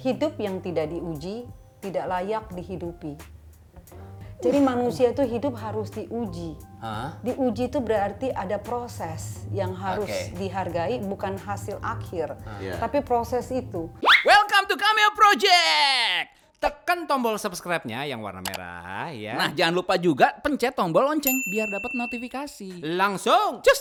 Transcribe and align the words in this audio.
hidup 0.00 0.40
yang 0.40 0.64
tidak 0.64 0.88
diuji 0.88 1.44
tidak 1.80 2.04
layak 2.08 2.44
dihidupi. 2.52 3.16
Jadi 4.40 4.56
manusia 4.56 5.12
itu 5.12 5.20
hidup 5.20 5.52
harus 5.60 5.92
diuji. 5.92 6.56
Hah? 6.80 7.12
Diuji 7.20 7.68
itu 7.68 7.76
berarti 7.76 8.32
ada 8.32 8.56
proses 8.56 9.44
yang 9.52 9.76
harus 9.76 10.08
Oke. 10.08 10.32
dihargai, 10.40 10.96
bukan 11.04 11.36
hasil 11.36 11.76
akhir, 11.84 12.40
Iya. 12.56 12.80
tapi 12.80 13.04
proses 13.04 13.52
itu. 13.52 13.92
Welcome 14.24 14.64
to 14.64 14.80
Cameo 14.80 15.12
Project. 15.12 16.40
Tekan 16.56 17.04
tombol 17.04 17.36
subscribe-nya 17.36 18.04
yang 18.04 18.20
warna 18.20 18.40
merah 18.40 19.12
ya. 19.12 19.36
Nah, 19.36 19.52
jangan 19.52 19.76
lupa 19.76 19.96
juga 19.96 20.32
pencet 20.40 20.72
tombol 20.72 21.04
lonceng 21.04 21.36
biar 21.44 21.68
dapat 21.68 21.92
notifikasi. 21.92 22.80
langsung 22.96 23.60
cus. 23.60 23.80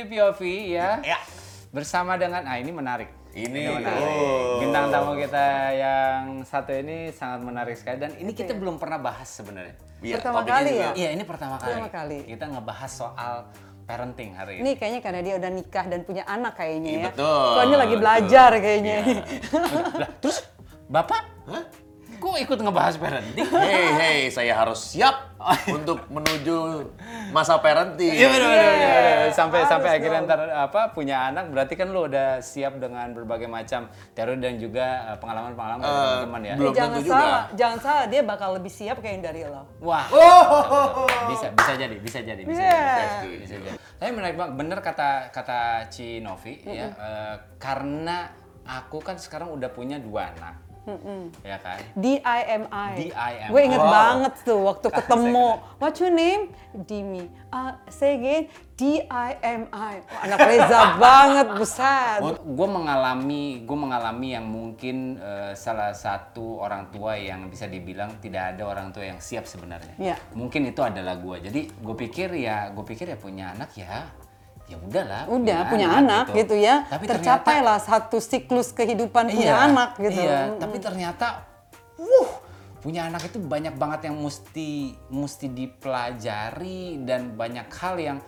Di 0.00 0.08
POV 0.08 0.40
ya. 0.72 0.96
Ya. 1.04 1.20
Bersama 1.68 2.16
dengan 2.16 2.40
ah 2.42 2.56
ini 2.56 2.72
menarik. 2.72 3.12
Ini, 3.30 3.68
menarik. 3.70 4.00
oh. 4.00 4.58
Bintang 4.58 4.88
tamu 4.88 5.12
kita 5.14 5.46
yang 5.70 6.40
satu 6.42 6.72
ini 6.72 7.12
sangat 7.12 7.44
menarik 7.44 7.76
sekali 7.76 8.00
dan 8.00 8.16
ini 8.16 8.32
kita 8.32 8.56
belum 8.56 8.80
pernah 8.80 8.96
bahas 8.96 9.28
sebenarnya. 9.28 9.76
Iya, 10.00 10.16
Pertama 10.16 10.40
topiknya 10.40 10.56
kali 10.56 10.70
juga. 10.72 10.80
ya? 10.80 10.90
Iya, 10.96 11.08
ini 11.12 11.24
pertama 11.28 11.54
kali. 11.54 11.68
Pertama 11.68 11.88
kali. 11.92 12.18
Kita 12.24 12.44
ngebahas 12.48 12.90
soal 12.90 13.34
parenting 13.84 14.30
hari 14.32 14.52
ini. 14.56 14.60
Ini 14.64 14.70
kayaknya 14.74 15.00
karena 15.04 15.20
dia 15.20 15.34
udah 15.36 15.50
nikah 15.52 15.84
dan 15.84 16.00
punya 16.02 16.24
anak 16.24 16.52
kayaknya 16.56 16.90
Iya, 16.90 16.96
ya. 16.96 17.06
betul, 17.12 17.44
Soalnya 17.52 17.76
lagi 17.76 17.88
betul. 17.92 18.02
belajar 18.02 18.50
kayaknya. 18.56 18.96
Lah, 20.00 20.10
terus 20.18 20.38
Bapak 20.88 21.22
Hah? 21.46 21.64
Kok 22.20 22.36
ikut 22.36 22.58
ngebahas 22.60 22.94
parenting? 22.94 23.48
Hei, 23.48 23.86
hei, 23.90 24.18
saya 24.28 24.52
harus 24.54 24.76
siap 24.78 25.32
untuk 25.66 26.04
menuju 26.06 26.84
masa 27.30 27.56
parenting. 27.56 28.12
Iya 28.12 28.28
benar 28.28 28.46
benar, 28.46 28.60
Iya, 28.70 28.90
benar. 28.92 29.16
Sampai 29.32 29.58
harus 29.58 29.70
sampai 29.72 29.90
akhirnya 29.96 30.20
ntar 30.22 30.40
apa 30.46 30.80
punya 30.90 31.26
anak 31.26 31.48
berarti 31.48 31.74
kan 31.74 31.88
lu 31.88 32.04
udah 32.04 32.38
siap 32.38 32.76
dengan 32.76 33.08
berbagai 33.10 33.48
macam 33.48 33.86
teori 34.12 34.36
dan 34.36 34.54
juga 34.56 34.86
eh, 35.08 35.16
pengalaman-pengalaman 35.16 35.80
Eh, 35.80 35.88
teman-teman 35.88 36.42
ya. 36.44 36.54
belum. 36.54 36.72
Jangan 36.72 36.92
tentu 36.92 37.06
juga. 37.06 37.16
salah, 37.16 37.42
jangan 37.56 37.78
salah 37.80 38.04
dia 38.06 38.20
bakal 38.20 38.48
lebih 38.52 38.70
siap 38.70 38.96
kayak 38.98 39.18
dari 39.22 39.42
lo. 39.42 39.64
Wah. 39.80 40.04
Oh. 40.10 41.08
Bisa 41.26 41.48
bisa 41.50 41.72
jadi, 41.74 41.96
bisa 41.96 42.18
jadi, 42.20 42.42
bisa 42.42 42.60
Yeah. 42.60 42.96
jadi. 43.16 43.30
Bisa 43.38 43.54
jadi. 43.58 43.78
Tapi 43.96 44.10
menarik 44.12 44.36
banget, 44.36 44.52
bener 44.54 44.78
kata 44.78 45.10
kata 45.30 45.60
Ci 45.88 46.20
Novi 46.20 46.60
ya, 46.62 46.88
eh, 46.88 47.34
karena 47.56 48.28
aku 48.62 48.98
kan 48.98 49.16
sekarang 49.16 49.50
udah 49.50 49.68
punya 49.68 49.96
dua 49.96 50.30
anak, 50.30 50.54
ya 51.42 51.58
kan. 51.58 51.78
DIMI. 51.96 52.90
DIMI. 52.96 53.32
Gue 53.50 53.60
inget 53.66 53.80
Wow. 53.80 53.90
banget 53.90 54.32
tuh 54.42 54.60
waktu 54.64 54.88
ketemu. 54.90 55.48
What's 55.78 55.98
your 55.98 56.12
name? 56.12 56.52
Dimi. 56.86 57.26
Uh, 57.50 57.74
say 57.88 58.16
again. 58.16 58.42
DIMI. 58.80 59.36
Oh, 60.08 60.24
anak 60.24 60.38
Reza 60.40 60.80
banget, 61.04 61.46
buset. 61.52 62.20
Gue 62.40 62.68
mengalami, 62.68 63.60
gue 63.60 63.76
mengalami 63.76 64.32
yang 64.32 64.48
mungkin 64.48 65.20
eh, 65.20 65.52
salah 65.52 65.92
satu 65.92 66.64
orang 66.64 66.88
tua 66.88 67.12
yang 67.14 67.52
bisa 67.52 67.68
dibilang 67.68 68.16
tidak 68.18 68.56
ada 68.56 68.62
orang 68.64 68.88
tua 68.88 69.04
yang 69.04 69.20
siap 69.20 69.44
sebenarnya. 69.44 69.94
Iya. 70.00 70.16
Mungkin 70.32 70.72
itu 70.72 70.80
adalah 70.80 71.20
gue. 71.20 71.36
Jadi 71.44 71.60
gue 71.68 71.96
pikir 71.98 72.32
ya, 72.40 72.72
gue 72.72 72.84
pikir 72.86 73.12
ya 73.12 73.18
punya 73.20 73.52
anak 73.52 73.76
ya, 73.76 74.08
ya 74.70 74.78
udahlah. 74.78 75.22
Udah 75.26 75.60
punya 75.66 75.88
anak 75.90 76.30
gitu, 76.30 76.54
ya. 76.54 76.86
Tapi 76.86 77.04
Tercapailah 77.10 77.82
satu 77.82 78.22
siklus 78.22 78.70
kehidupan 78.70 79.26
punya 79.28 79.50
Iya, 79.50 79.66
anak 79.66 79.90
gitu. 79.98 80.20
Iya, 80.22 80.38
Mm. 80.54 80.58
tapi 80.62 80.76
ternyata, 80.78 81.26
wuh, 81.98 82.30
punya 82.80 83.10
anak 83.10 83.26
itu 83.26 83.36
banyak 83.36 83.74
banget 83.74 84.08
yang 84.08 84.16
mesti 84.16 84.70
mesti 85.10 85.46
dipelajari 85.50 87.02
dan 87.04 87.36
banyak 87.36 87.68
hal 87.68 87.98
yang 87.98 88.18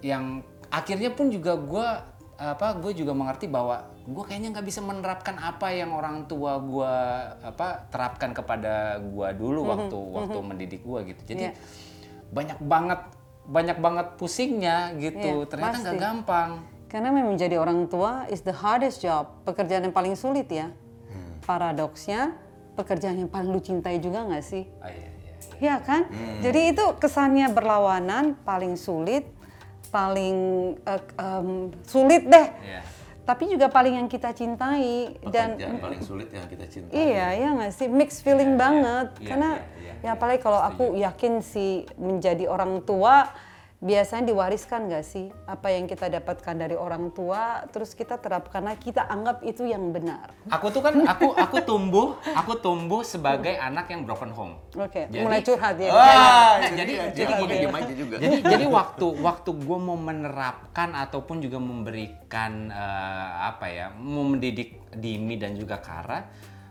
yang 0.00 0.42
akhirnya 0.68 1.14
pun 1.14 1.30
juga 1.30 1.54
gue 1.54 1.88
apa 2.36 2.76
gue 2.76 2.92
juga 2.92 3.16
mengerti 3.16 3.48
bahwa 3.48 3.86
gue 4.04 4.24
kayaknya 4.26 4.52
nggak 4.52 4.66
bisa 4.66 4.84
menerapkan 4.84 5.38
apa 5.38 5.72
yang 5.72 5.94
orang 5.94 6.28
tua 6.28 6.60
gue 6.60 6.94
apa 7.46 7.88
terapkan 7.88 8.34
kepada 8.34 9.00
gue 9.00 9.28
dulu 9.34 9.64
waktu 9.64 9.96
waktu 9.96 10.38
mendidik 10.44 10.82
gue 10.84 11.00
gitu 11.14 11.22
jadi 11.32 11.44
Iya. 11.48 11.52
banyak 12.28 12.58
banget 12.60 13.00
banyak 13.46 13.78
banget 13.78 14.06
pusingnya 14.18 14.90
gitu 14.98 15.46
Iya, 15.46 15.48
ternyata 15.48 15.76
nggak 15.80 15.98
gampang 15.98 16.50
Karena 16.86 17.10
memang 17.10 17.34
menjadi 17.34 17.58
orang 17.58 17.90
tua 17.90 18.30
is 18.30 18.40
the 18.40 18.54
hardest 18.54 19.02
job, 19.02 19.42
pekerjaan 19.42 19.82
yang 19.82 19.92
paling 19.92 20.14
sulit 20.14 20.46
ya. 20.46 20.70
Hmm. 20.70 21.34
Paradoksnya, 21.42 22.30
pekerjaan 22.74 23.18
yang 23.18 23.26
paling 23.26 23.50
lu 23.50 23.58
cintai 23.58 23.98
juga 23.98 24.22
nggak 24.22 24.40
sih? 24.40 24.70
Ah, 24.78 24.94
iya, 24.94 25.10
iya. 25.18 25.32
Iya 25.58 25.76
kan? 25.82 26.06
Jadi 26.40 26.60
itu 26.72 26.84
kesannya 26.96 27.50
berlawanan, 27.50 28.38
paling 28.46 28.78
sulit, 28.78 29.26
paling 29.90 30.36
eh, 30.78 31.02
em, 31.18 31.74
sulit 31.84 32.22
deh. 32.22 32.48
Iya. 32.54 32.80
Tapi 33.26 33.50
juga 33.50 33.66
paling 33.66 33.98
yang 33.98 34.08
kita 34.08 34.30
cintai 34.30 35.18
dan 35.34 35.58
Pekerjaan 35.58 35.82
paling 35.82 36.02
sulit 36.06 36.30
yang 36.30 36.46
kita 36.46 36.70
cintai. 36.70 36.94
iya 36.94 37.34
ya 37.34 37.48
nggak 37.50 37.72
sih 37.74 37.90
mixed 37.90 38.22
feeling 38.22 38.54
banget 38.54 39.10
Iya, 39.18 39.26
karena 39.26 39.50
iya, 39.58 39.66
iya, 39.66 39.75
ya 40.00 40.14
apalagi 40.14 40.40
kalau 40.40 40.58
aku 40.58 40.94
yakin 40.94 41.40
sih 41.40 41.84
menjadi 41.96 42.46
orang 42.46 42.82
tua 42.82 43.30
biasanya 43.76 44.32
diwariskan 44.32 44.88
nggak 44.88 45.04
sih 45.04 45.28
apa 45.44 45.68
yang 45.68 45.84
kita 45.84 46.08
dapatkan 46.08 46.56
dari 46.56 46.72
orang 46.72 47.12
tua 47.12 47.60
terus 47.68 47.92
kita 47.92 48.16
terapkan 48.16 48.64
lagi 48.64 48.80
kita 48.80 49.04
anggap 49.04 49.44
itu 49.44 49.68
yang 49.68 49.92
benar. 49.92 50.32
Aku 50.48 50.72
tuh 50.72 50.80
kan 50.80 50.96
aku 51.04 51.36
aku 51.36 51.60
tumbuh 51.60 52.16
aku 52.24 52.56
tumbuh 52.56 53.04
sebagai 53.04 53.52
anak 53.52 53.92
yang 53.92 54.08
broken 54.08 54.32
home. 54.32 54.56
Oke, 54.80 55.12
Jadi- 55.12 55.20
mulai 55.20 55.44
curhat 55.44 55.76
ya. 55.76 55.92
Wah, 55.92 56.08
Nah, 56.08 56.72
jadi 56.72 56.92
jadi- 57.12 57.12
jadi 57.12 57.32
gini. 57.36 57.54
aja 57.68 57.92
juga. 57.92 58.16
Jadi 58.16 58.36
jadi 58.40 58.64
waktu 58.64 59.06
waktu 59.20 59.50
gue 59.52 59.78
mau 59.78 59.98
menerapkan 60.00 60.96
ataupun 60.96 61.44
juga 61.44 61.60
memberikan 61.60 62.72
eh, 62.72 63.28
apa 63.44 63.68
ya 63.68 63.92
mau 63.92 64.24
mendidik 64.24 64.88
Dimi 64.96 65.36
dan 65.36 65.52
juga 65.52 65.76
Kara, 65.76 66.24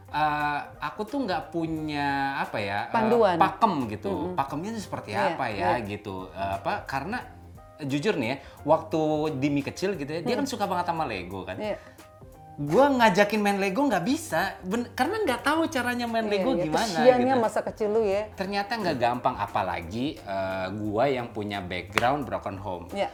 eh, 0.09 0.59
aku 0.79 1.01
tuh 1.03 1.23
nggak 1.23 1.49
punya 1.49 2.07
apa 2.39 2.57
ya 2.57 2.79
eh, 2.87 2.93
Panduan. 2.93 3.37
pakem 3.37 3.73
gitu. 3.89 4.33
Pakemnya 4.33 4.69
itu 4.73 4.81
seperti 4.83 5.09
Iya, 5.11 5.33
apa 5.33 5.45
ya 5.49 5.79
gitu. 5.81 6.29
Eh, 6.29 6.51
apa 6.57 6.83
karena 6.85 7.19
jujur 7.75 8.15
nih 8.15 8.29
ya 8.31 8.37
waktu 8.63 9.01
Dimi 9.35 9.59
kecil 9.59 9.99
gitu 9.99 10.07
ya 10.07 10.21
dia 10.23 10.35
kan 10.35 10.47
suka 10.47 10.63
banget 10.63 10.87
sama 10.87 11.03
Lego 11.03 11.43
kan. 11.43 11.59
Iya. 11.59 11.75
Gua 12.55 12.87
ngajakin 12.87 13.43
main 13.43 13.59
Lego 13.59 13.83
nggak 13.83 14.07
bisa, 14.07 14.55
ben- 14.63 14.87
karena 14.95 15.19
nggak 15.27 15.43
tahu 15.43 15.67
caranya 15.67 16.07
main 16.07 16.23
Lego 16.23 16.55
Iya, 16.55 16.55
iya. 16.55 16.63
gimana. 16.63 16.87
Kesiannya 17.03 17.35
gitu. 17.35 17.43
masa 17.43 17.59
kecil 17.61 17.89
lu 17.91 18.01
ya. 18.07 18.31
Ternyata 18.31 18.79
nggak 18.79 18.95
gampang, 18.95 19.35
apalagi 19.35 20.15
eh, 20.15 20.67
gua 20.71 21.03
yang 21.03 21.35
punya 21.35 21.59
background 21.59 22.23
broken 22.23 22.55
home, 22.55 22.87
Ya. 22.95 23.11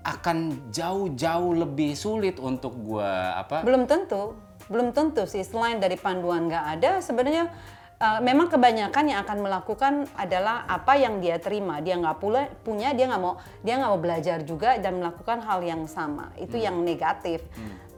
akan 0.00 0.72
jauh-jauh 0.72 1.60
lebih 1.60 1.92
sulit 1.92 2.40
untuk 2.40 2.72
gua 2.72 3.36
apa? 3.36 3.60
Belum 3.60 3.84
tentu, 3.84 4.32
belum 4.70 4.94
tentu 4.94 5.26
sih. 5.26 5.42
Selain 5.42 5.82
dari 5.82 5.98
panduan 5.98 6.46
nggak 6.46 6.64
ada, 6.78 6.90
sebenarnya 7.02 7.50
uh, 8.00 8.20
memang 8.22 8.48
kebanyakan 8.48 9.04
yang 9.10 9.20
akan 9.26 9.38
melakukan 9.42 9.92
adalah 10.14 10.64
apa 10.70 10.96
yang 10.96 11.18
dia 11.18 11.36
terima. 11.42 11.82
Dia 11.82 11.98
nggak 11.98 12.16
pula 12.22 12.46
punya, 12.62 12.94
dia 12.94 13.10
nggak 13.10 13.20
mau, 13.20 13.36
dia 13.60 13.74
nggak 13.76 13.90
mau 13.90 14.00
belajar 14.00 14.38
juga 14.46 14.78
dan 14.78 15.02
melakukan 15.02 15.42
hal 15.44 15.60
yang 15.60 15.84
sama. 15.90 16.32
Itu 16.38 16.56
yang 16.56 16.80
negatif. 16.80 17.42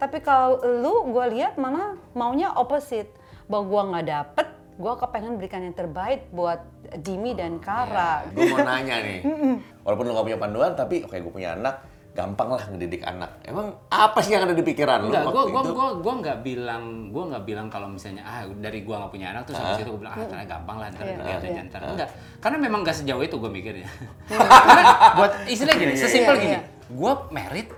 Tapi 0.00 0.18
kalau 0.18 0.58
lu, 0.64 1.14
gue 1.14 1.38
lihat 1.38 1.60
mana 1.60 1.94
maunya 2.16 2.50
opposite. 2.56 3.20
Bahwa 3.46 3.68
gua 3.68 3.82
nggak 3.92 4.06
dapet, 4.08 4.48
gua 4.80 4.96
kepengen 4.96 5.36
berikan 5.36 5.60
yang 5.60 5.76
terbaik 5.76 6.32
buat 6.32 6.62
Dimi 6.98 7.36
dan 7.36 7.60
Kara. 7.60 8.24
Gue 8.32 8.48
mau 8.48 8.64
nanya 8.64 9.02
nih, 9.02 9.20
walaupun 9.84 10.04
lu 10.08 10.12
gak 10.16 10.26
punya 10.28 10.40
panduan, 10.40 10.72
tapi 10.72 11.04
oke 11.04 11.16
gue 11.16 11.32
punya 11.32 11.56
anak, 11.56 11.84
gampang 12.12 12.48
lah 12.52 12.60
ngedidik 12.68 13.00
anak. 13.02 13.40
Emang 13.42 13.72
apa 13.88 14.20
sih 14.20 14.30
yang 14.30 14.44
ada 14.44 14.52
di 14.52 14.60
pikiran 14.60 15.00
lu 15.00 15.08
Enggak, 15.08 15.24
waktu 15.24 15.32
gua 15.32 15.44
gua 15.48 15.62
itu? 15.64 15.72
gua 15.72 15.88
gua 15.96 16.14
nggak 16.20 16.38
bilang 16.44 16.84
gua 17.08 17.24
nggak 17.32 17.44
bilang 17.44 17.66
kalau 17.66 17.88
misalnya 17.88 18.20
ah 18.20 18.44
dari 18.44 18.84
gua 18.84 19.00
nggak 19.00 19.12
punya 19.12 19.32
anak 19.32 19.42
terus 19.44 19.56
habis 19.58 19.80
itu 19.80 19.90
gua 19.90 20.00
bilang 20.04 20.12
ah 20.12 20.20
ternyata 20.22 20.44
gampang 20.46 20.76
lah 20.76 20.86
ntar 20.90 21.02
Iya, 21.02 21.16
lihat 21.18 21.40
aja 21.40 21.48
iya. 21.48 21.62
ntar 21.64 21.80
enggak 21.82 22.08
karena 22.38 22.56
memang 22.60 22.80
nggak 22.82 22.96
sejauh 22.98 23.22
itu 23.22 23.36
gua 23.36 23.48
mikirnya 23.48 23.88
karena 24.28 24.84
buat 25.16 25.32
istilah 25.46 25.74
gini 25.74 25.92
sesimpel 25.94 26.34
Iya, 26.34 26.42
gini 26.42 26.52
iya. 26.52 26.60
gua 26.92 27.12
merit 27.28 27.68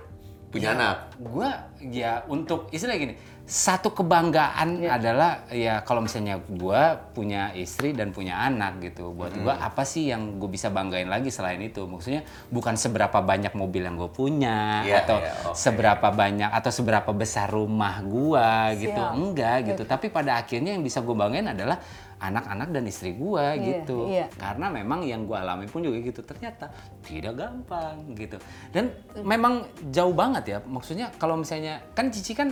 Punya 0.51 0.71
anak. 0.71 1.11
gua 1.19 1.49
ya 1.83 2.23
untuk 2.27 2.71
istilah 2.71 2.95
gini 2.95 3.15
satu 3.45 3.93
kebanggaan 3.93 4.81
Iya. 4.81 4.97
adalah 4.97 5.31
ya 5.53 5.85
kalau 5.85 6.01
misalnya 6.01 6.41
gua 6.49 6.97
punya 7.13 7.53
istri 7.53 7.93
dan 7.93 8.09
punya 8.09 8.41
anak 8.41 8.81
gitu 8.81 9.13
buat 9.13 9.37
gua 9.37 9.61
apa 9.61 9.85
sih 9.85 10.09
yang 10.09 10.41
gue 10.41 10.49
bisa 10.49 10.73
banggain 10.73 11.05
lagi 11.05 11.29
selain 11.29 11.61
itu? 11.61 11.85
Maksudnya 11.85 12.25
bukan 12.49 12.73
seberapa 12.73 13.21
banyak 13.21 13.53
mobil 13.53 13.85
yang 13.85 14.01
gue 14.01 14.09
punya 14.09 14.81
Iya, 14.81 15.05
atau 15.05 15.17
iya, 15.21 15.31
oke. 15.45 15.53
seberapa 15.53 16.07
banyak 16.09 16.49
atau 16.49 16.71
seberapa 16.73 17.13
besar 17.13 17.53
rumah 17.53 18.01
gua 18.01 18.73
gitu. 18.73 18.97
Enggak 18.97 19.69
gitu. 19.69 19.85
Tapi 19.85 20.09
pada 20.09 20.41
akhirnya 20.41 20.73
yang 20.73 20.81
bisa 20.81 21.05
gue 21.05 21.13
banggain 21.13 21.45
adalah 21.45 21.77
anak-anak 22.17 22.73
dan 22.73 22.83
istri 22.89 23.13
gua 23.13 23.53
Iya, 23.53 23.85
gitu. 23.85 24.09
iya. 24.09 24.25
karena 24.41 24.73
memang 24.73 25.05
yang 25.05 25.29
gua 25.29 25.45
alami 25.45 25.69
pun 25.69 25.85
juga 25.85 26.01
gitu. 26.01 26.25
Ternyata 26.25 26.73
tidak 27.05 27.37
gampang 27.37 28.09
gitu. 28.17 28.41
Dan 28.73 28.89
memang 29.21 29.69
jauh 29.93 30.17
banget 30.17 30.43
ya. 30.49 30.57
Maksudnya 30.65 31.13
kalau 31.21 31.37
misalnya 31.37 31.85
kan 31.93 32.09
Cici 32.09 32.33
kan 32.33 32.49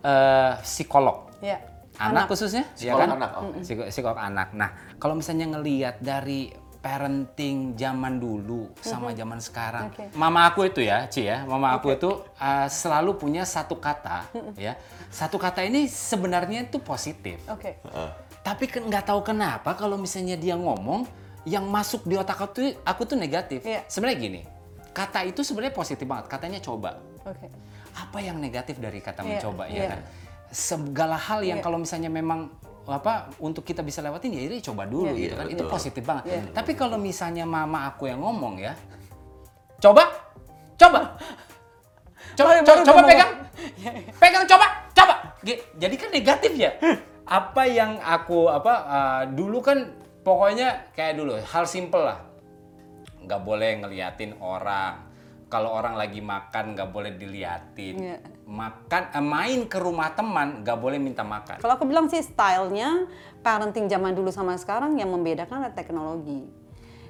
eh, 0.00 0.52
psikolog 0.62 1.30
Ya. 1.38 1.58
anak, 1.98 2.30
khususnya, 2.30 2.62
ya 2.78 2.94
Psikolog 2.94 3.00
kan? 3.00 3.10
anak, 3.18 3.30
oke. 3.36 3.58
Psiko- 3.62 3.88
psikolog 3.90 4.18
anak. 4.18 4.48
Nah, 4.54 4.70
kalau 4.96 5.18
misalnya 5.18 5.50
ngelihat 5.50 5.98
dari 5.98 6.50
parenting 6.78 7.74
zaman 7.74 8.22
dulu 8.22 8.70
sama 8.78 9.10
zaman 9.10 9.42
sekarang, 9.42 9.90
Oke. 9.90 10.14
mama 10.14 10.46
aku 10.46 10.62
itu 10.62 10.78
ya, 10.86 11.10
Ci 11.10 11.26
ya, 11.26 11.42
mama 11.42 11.74
aku 11.74 11.90
itu 11.90 12.06
uh, 12.38 12.66
selalu 12.70 13.18
punya 13.18 13.42
satu 13.42 13.82
kata, 13.82 14.30
ya, 14.54 14.78
satu 15.10 15.42
kata 15.42 15.66
ini 15.66 15.90
sebenarnya 15.90 16.70
itu 16.70 16.78
positif. 16.78 17.42
Oke. 17.50 17.82
Tapi 18.46 18.64
kan 18.70 18.86
nggak 18.86 19.10
tahu 19.10 19.20
kenapa 19.26 19.74
kalau 19.74 19.98
misalnya 19.98 20.38
dia 20.38 20.54
ngomong 20.54 21.02
yang 21.44 21.66
masuk 21.66 22.06
di 22.06 22.14
otak 22.14 22.38
aku 22.38 22.52
tuh, 22.54 22.70
aku 22.86 23.02
tuh 23.04 23.18
negatif. 23.18 23.66
Iya. 23.66 23.82
Sebenarnya 23.90 24.18
gini, 24.22 24.40
kata 24.94 25.26
itu 25.26 25.42
sebenarnya 25.42 25.74
positif 25.74 26.06
banget. 26.06 26.30
Katanya 26.30 26.62
coba. 26.62 27.02
Oke. 27.26 27.50
Apa 27.98 28.18
yang 28.22 28.38
negatif 28.38 28.78
dari 28.78 29.02
kata 29.02 29.26
Iya, 29.26 29.28
mencoba 29.42 29.64
iya. 29.66 29.78
ya 29.78 29.84
kan? 29.90 30.00
Segala 30.48 31.16
hal 31.18 31.42
yang 31.42 31.58
Iya. 31.58 31.64
kalau 31.66 31.78
misalnya 31.82 32.08
memang 32.08 32.48
apa 32.88 33.28
untuk 33.36 33.68
kita 33.68 33.84
bisa 33.84 34.00
lewatin 34.00 34.32
ya 34.32 34.48
ini 34.48 34.64
coba 34.64 34.88
dulu 34.88 35.12
Iya. 35.12 35.20
gitu 35.20 35.34
kan. 35.36 35.46
Iya, 35.50 35.54
Itu 35.58 35.64
positif 35.68 36.02
banget. 36.06 36.24
Iya. 36.30 36.40
Tapi 36.54 36.72
kalau 36.72 36.96
misalnya 36.96 37.44
mama 37.44 37.84
aku 37.90 38.08
yang 38.08 38.22
ngomong 38.22 38.56
ya, 38.62 38.72
coba, 39.82 40.08
coba. 40.78 41.18
Coba, 42.38 42.62
baru 42.62 42.80
coba 42.86 43.00
ngomong. 43.02 43.10
pegang. 43.10 43.32
Pegang 44.14 44.44
coba, 44.46 44.66
coba. 44.94 45.14
Jadi 45.74 45.94
kan 45.98 46.10
negatif 46.14 46.52
ya. 46.54 46.70
Apa 47.28 47.66
yang 47.66 47.98
aku 47.98 48.46
apa 48.48 48.74
uh, 48.86 49.22
dulu 49.26 49.58
kan 49.60 49.90
pokoknya 50.22 50.94
kayak 50.94 51.18
dulu 51.18 51.34
hal 51.34 51.64
simple 51.66 52.00
lah. 52.00 52.22
Nggak 53.26 53.40
boleh 53.42 53.70
ngeliatin 53.84 54.38
orang. 54.38 55.07
Kalau 55.48 55.72
orang 55.72 55.96
lagi 55.96 56.20
makan 56.20 56.76
nggak 56.76 56.88
boleh 56.92 57.16
diliatin. 57.16 57.96
Iya. 57.96 58.16
Makan 58.44 59.02
eh, 59.16 59.24
main 59.24 59.60
ke 59.64 59.80
rumah 59.80 60.12
teman 60.12 60.60
nggak 60.60 60.76
boleh 60.76 61.00
minta 61.00 61.24
makan. 61.24 61.56
Kalau 61.64 61.74
aku 61.80 61.88
bilang 61.88 62.12
sih 62.12 62.20
stylenya 62.20 63.08
parenting 63.40 63.88
zaman 63.88 64.12
dulu 64.12 64.28
sama 64.28 64.60
sekarang 64.60 65.00
yang 65.00 65.08
membedakan 65.08 65.64
adalah 65.64 65.72
teknologi. 65.72 66.44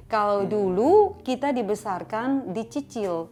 Kalau 0.06 0.46
dulu 0.46 1.18
kita 1.26 1.50
dibesarkan 1.50 2.54
dicicil. 2.54 3.28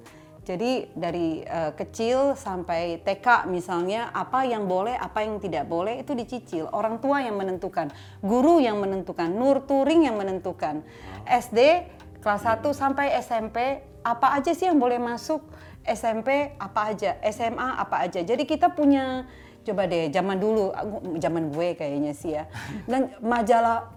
Jadi 0.47 0.91
dari 0.95 1.43
eh, 1.43 1.71
kecil 1.75 2.35
sampai 2.35 3.03
TK 3.03 3.51
misalnya 3.51 4.11
apa 4.11 4.43
yang 4.43 4.67
boleh, 4.67 4.95
apa 4.95 5.23
yang 5.23 5.39
tidak 5.39 5.71
boleh 5.71 6.03
itu 6.03 6.19
dicicil. 6.19 6.67
Orang 6.75 6.99
tua 6.99 7.23
yang 7.23 7.39
menentukan, 7.39 7.95
guru 8.23 8.59
yang 8.59 8.79
menentukan, 8.83 9.31
nurturing 9.31 10.07
yang 10.07 10.19
menentukan. 10.19 10.83
SD 11.27 11.91
kelas 12.27 12.43
1 12.43 12.75
sampai 12.75 13.15
SMP 13.23 13.87
apa 14.03 14.35
aja 14.35 14.51
sih 14.51 14.67
yang 14.67 14.83
boleh 14.83 14.99
masuk? 14.99 15.47
SMP 15.87 16.59
apa 16.59 16.91
aja, 16.91 17.15
SMA 17.31 17.79
apa 17.79 18.03
aja. 18.03 18.19
Jadi 18.19 18.43
kita 18.43 18.75
punya 18.75 19.31
coba 19.63 19.87
deh 19.87 20.11
zaman 20.11 20.39
dulu 20.39 20.71
zaman 21.19 21.51
gue 21.51 21.75
kayaknya 21.75 22.15
sih 22.15 22.39
ya 22.39 22.47
dan 22.91 23.11
majalah 23.19 23.96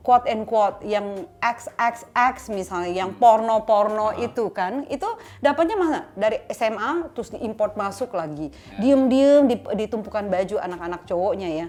quote 0.00 0.26
and 0.26 0.44
quote 0.44 0.80
yang 0.82 1.26
XXX 1.40 2.50
misalnya 2.50 2.90
yang 2.90 3.10
porno-porno 3.14 4.14
itu 4.16 4.48
kan 4.50 4.84
itu 4.86 5.06
dapatnya 5.38 5.76
mana 5.76 5.98
dari 6.14 6.40
SMA 6.48 7.10
terus 7.12 7.30
diimport 7.30 7.74
masuk 7.74 8.12
lagi 8.12 8.48
diem-diem 8.76 9.46
di- 9.46 9.70
ditumpukan 9.76 10.26
baju 10.26 10.56
anak-anak 10.58 11.04
cowoknya 11.04 11.48
ya 11.48 11.66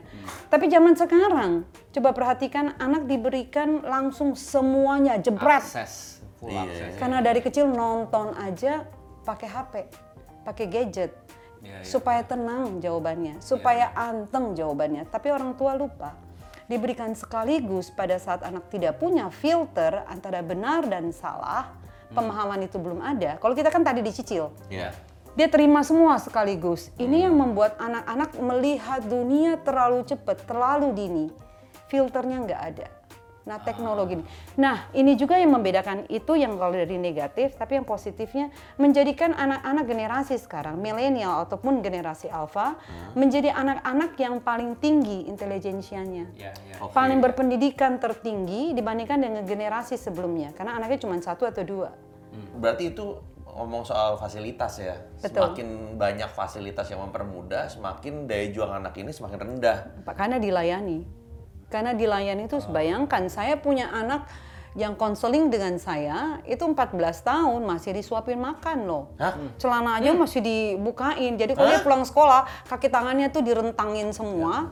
tapi 0.47 0.67
zaman 0.67 0.93
sekarang 0.93 1.51
coba 1.91 2.09
perhatikan 2.11 2.75
anak 2.77 3.05
diberikan 3.05 3.81
langsung 3.81 4.33
semuanya 4.33 5.17
jebret 5.17 5.61
Akses, 5.61 6.19
full 6.37 6.49
Iya, 6.49 6.65
akses. 6.65 6.93
karena 6.97 7.19
dari 7.19 7.39
kecil 7.39 7.67
nonton 7.67 8.33
aja 8.35 8.85
pakai 9.21 9.47
HP, 9.47 9.73
pakai 10.41 10.65
gadget. 10.65 11.11
Iya, 11.61 11.77
iya. 11.77 11.85
supaya 11.85 12.25
tenang 12.25 12.81
jawabannya, 12.81 13.37
supaya 13.37 13.93
anteng 13.93 14.57
jawabannya. 14.57 15.05
Tapi 15.05 15.29
orang 15.29 15.53
tua 15.53 15.77
lupa. 15.77 16.17
Diberikan 16.71 17.11
sekaligus 17.11 17.91
pada 17.91 18.15
saat 18.15 18.47
anak 18.47 18.71
tidak 18.71 18.95
punya 18.95 19.27
filter 19.27 20.07
antara 20.07 20.39
benar 20.39 20.87
dan 20.87 21.11
salah, 21.11 21.67
pemahaman 22.15 22.63
itu 22.63 22.79
belum 22.79 23.03
ada. 23.03 23.35
Kalau 23.43 23.51
kita 23.51 23.67
kan 23.67 23.83
tadi 23.83 23.99
dicicil. 23.99 24.55
Iya. 24.71 24.95
Dia 25.35 25.51
terima 25.51 25.83
semua 25.83 26.15
sekaligus. 26.15 26.87
Ini 26.95 27.27
yang 27.27 27.35
membuat 27.35 27.75
anak-anak 27.75 28.39
melihat 28.39 29.03
dunia 29.03 29.59
terlalu 29.59 30.07
cepat, 30.07 30.47
terlalu 30.47 30.95
dini. 30.95 31.27
Filternya 31.91 32.39
nggak 32.39 32.61
ada. 32.71 32.87
Nah, 33.41 33.57
teknologi 33.57 34.21
ini. 34.21 34.25
Nah, 34.61 34.85
ini 34.93 35.17
juga 35.17 35.33
yang 35.33 35.49
membedakan 35.57 36.05
itu 36.13 36.37
yang 36.37 36.61
kalau 36.61 36.77
dari 36.77 37.01
negatif, 37.01 37.57
tapi 37.57 37.81
yang 37.81 37.87
positifnya 37.89 38.53
menjadikan 38.77 39.33
anak-anak 39.33 39.85
generasi 39.89 40.37
sekarang, 40.37 40.77
milenial 40.77 41.41
ataupun 41.49 41.81
generasi 41.81 42.29
alfa, 42.29 42.77
menjadi 43.17 43.49
anak-anak 43.49 44.13
yang 44.21 44.37
paling 44.45 44.77
tinggi 44.77 45.25
intelijensianya. 45.25 46.29
Ya, 46.37 46.53
ya. 46.53 46.75
Oke. 46.85 46.93
Paling 46.93 47.17
berpendidikan 47.17 47.97
tertinggi 47.97 48.77
dibandingkan 48.77 49.17
dengan 49.17 49.41
generasi 49.41 49.97
sebelumnya. 49.97 50.53
Karena 50.53 50.77
anaknya 50.77 51.01
cuma 51.01 51.17
satu 51.17 51.49
atau 51.49 51.65
dua. 51.65 51.89
Berarti 52.61 52.93
itu 52.93 53.17
ngomong 53.51 53.83
soal 53.83 54.15
fasilitas 54.15 54.79
ya. 54.79 54.95
Betul. 55.19 55.51
Semakin 55.51 55.67
banyak 55.99 56.29
fasilitas 56.31 56.87
yang 56.87 57.03
mempermudah, 57.03 57.67
semakin 57.67 58.29
daya 58.29 58.47
juang 58.53 58.71
anak 58.71 58.95
ini 59.01 59.11
semakin 59.11 59.37
rendah. 59.37 59.77
Pak, 60.07 60.13
Karena 60.15 60.39
dilayani. 60.39 61.20
Karena 61.71 61.95
dilayani 61.95 62.45
itu 62.45 62.59
bayangkan 62.67 63.31
saya 63.31 63.55
punya 63.55 63.87
anak 63.89 64.27
yang 64.71 64.95
konseling 64.95 65.51
dengan 65.51 65.75
saya 65.75 66.39
itu 66.47 66.63
14 66.63 66.95
tahun 67.21 67.59
masih 67.63 67.91
disuapin 67.91 68.39
makan 68.39 68.87
loh. 68.87 69.11
Hah? 69.19 69.35
Celana 69.55 69.99
aja 69.99 70.11
masih 70.11 70.39
dibukain. 70.39 71.35
Jadi 71.35 71.55
kalau 71.55 71.67
dia 71.67 71.79
pulang 71.79 72.03
sekolah 72.03 72.47
kaki 72.67 72.87
tangannya 72.87 73.27
tuh 73.27 73.43
direntangin 73.43 74.11
semua. 74.11 74.71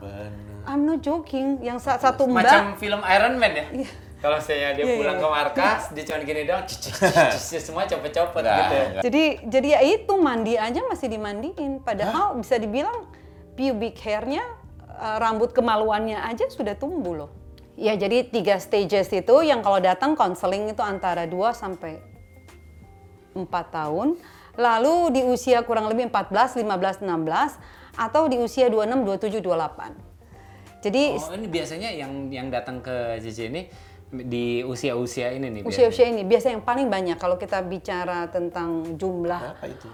I'm 0.63 0.83
not 0.83 0.99
joking. 0.99 1.59
Yang 1.59 1.83
sa- 1.83 1.99
satu 1.99 2.27
Macam 2.27 2.75
mbak 2.75 2.79
film 2.79 3.01
Iron 3.01 3.35
Man 3.35 3.51
ya. 3.55 3.65
Kalau 4.19 4.35
saya 4.43 4.75
dia 4.75 4.83
Iya, 4.83 4.99
pulang 4.99 5.15
iya. 5.15 5.23
ke 5.23 5.27
markas, 5.31 5.81
dia 5.95 6.03
cuma 6.03 6.19
gini 6.19 6.43
doang, 6.43 6.67
cici, 6.67 6.91
cici, 6.91 7.55
semua 7.57 7.87
copot-copot 7.87 8.43
Nggak, 8.43 8.55
gitu. 8.59 8.75
ya. 8.75 9.01
Jadi 9.07 9.23
jadi 9.47 9.67
ya 9.71 9.81
itu 9.81 10.13
mandi 10.19 10.59
aja 10.59 10.83
masih 10.83 11.07
dimandiin. 11.07 11.79
Padahal 11.79 12.35
bisa 12.35 12.59
dibilang 12.59 13.07
pubic 13.55 13.95
hairnya 14.03 14.43
rambut 14.99 15.55
kemaluannya 15.55 16.19
aja 16.19 16.45
sudah 16.51 16.75
tumbuh 16.75 17.25
loh. 17.25 17.31
Ya 17.79 17.95
jadi 17.95 18.27
tiga 18.27 18.59
stages 18.59 19.07
itu 19.15 19.35
yang 19.47 19.63
kalau 19.63 19.79
datang 19.79 20.11
konseling 20.11 20.67
itu 20.67 20.83
antara 20.83 21.23
2 21.23 21.55
sampai 21.55 22.03
4 23.31 23.47
tahun. 23.71 24.19
Lalu 24.59 24.95
di 25.15 25.21
usia 25.23 25.63
kurang 25.63 25.87
lebih 25.87 26.11
14, 26.11 26.59
15, 26.59 27.07
16 27.07 27.55
atau 27.95 28.27
di 28.27 28.35
usia 28.43 28.67
26, 28.67 29.07
27, 29.07 29.39
28. 29.39 29.95
Jadi 30.83 31.03
Oh, 31.15 31.35
ini 31.35 31.47
biasanya 31.47 31.89
yang 31.95 32.27
yang 32.27 32.47
datang 32.51 32.83
ke 32.83 33.19
JJ 33.23 33.39
ini 33.51 33.61
di 34.09 34.65
usia-usia 34.65 35.31
ini 35.31 35.47
nih. 35.47 35.61
usia-usia 35.63 36.09
ini 36.09 36.25
biasa 36.25 36.49
yang 36.51 36.63
paling 36.65 36.89
banyak 36.89 37.15
kalau 37.21 37.37
kita 37.37 37.61
bicara 37.61 38.25
tentang 38.27 38.97
jumlah 38.97 39.53
Apa 39.56 39.69
itu? 39.69 39.87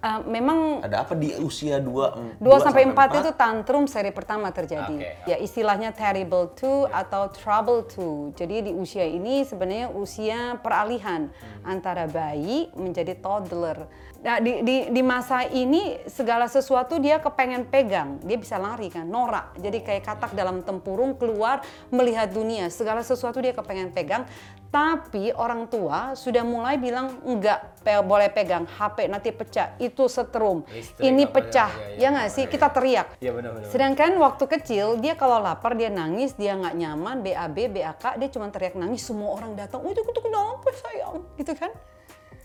Eh, 0.00 0.20
memang 0.26 0.80
Ada 0.82 1.04
apa 1.04 1.14
di 1.14 1.32
usia 1.40 1.78
2 1.78 2.40
2 2.40 2.64
sampai 2.64 2.88
4 2.88 3.20
itu 3.20 3.30
tantrum 3.36 3.84
seri 3.86 4.10
pertama 4.10 4.48
terjadi. 4.50 4.96
Oke, 4.96 5.28
Ya 5.28 5.36
istilahnya 5.36 5.92
terrible 5.92 6.50
two 6.56 6.88
atau 6.90 7.28
trouble 7.30 7.84
two. 7.86 8.32
Jadi 8.34 8.70
di 8.70 8.72
usia 8.74 9.04
ini 9.04 9.44
sebenarnya 9.44 9.92
usia 9.92 10.58
peralihan 10.58 11.28
antara 11.62 12.08
bayi 12.08 12.72
menjadi 12.74 13.16
toddler. 13.20 13.86
Nah, 14.20 14.36
di, 14.36 14.60
di, 14.60 14.76
di 14.92 15.00
masa 15.00 15.48
ini 15.48 15.96
segala 16.04 16.44
sesuatu 16.44 17.00
dia 17.00 17.24
kepengen 17.24 17.64
pegang, 17.72 18.20
dia 18.20 18.36
bisa 18.36 18.60
lari 18.60 18.92
kan, 18.92 19.08
norak. 19.08 19.56
Jadi 19.56 19.80
kayak 19.80 20.04
katak 20.04 20.36
dalam 20.36 20.60
tempurung 20.60 21.16
keluar 21.16 21.64
melihat 21.88 22.28
dunia, 22.28 22.68
segala 22.68 23.00
sesuatu 23.00 23.40
dia 23.40 23.56
kepengen 23.56 23.96
pegang. 23.96 24.28
Tapi 24.70 25.34
orang 25.34 25.66
tua 25.66 26.14
sudah 26.14 26.46
mulai 26.46 26.78
bilang 26.78 27.18
enggak 27.26 27.82
pe- 27.82 28.06
boleh 28.06 28.30
pegang 28.30 28.68
HP 28.70 29.10
nanti 29.10 29.34
pecah, 29.34 29.74
itu 29.82 30.06
setrum, 30.06 30.62
Listrik 30.70 31.02
ini 31.02 31.26
ya, 31.26 31.32
pecah, 31.32 31.70
ya, 31.74 31.88
ya. 31.90 31.98
ya 31.98 32.08
nggak 32.14 32.28
sih? 32.30 32.44
Kita 32.46 32.70
teriak. 32.70 33.18
Iya 33.18 33.34
benar-benar. 33.34 33.66
Sedangkan 33.66 34.14
waktu 34.20 34.44
kecil 34.46 35.02
dia 35.02 35.18
kalau 35.18 35.42
lapar 35.42 35.74
dia 35.74 35.90
nangis, 35.90 36.38
dia 36.38 36.54
nggak 36.54 36.76
nyaman, 36.76 37.18
BAB, 37.18 37.56
BAK, 37.72 38.04
dia 38.22 38.28
cuma 38.30 38.46
teriak 38.52 38.78
nangis, 38.78 39.02
semua 39.02 39.34
orang 39.34 39.58
datang, 39.58 39.82
oh 39.82 39.90
itu 39.90 40.04
kenapa 40.06 40.70
sayang, 40.70 41.18
gitu 41.34 41.50
kan? 41.58 41.74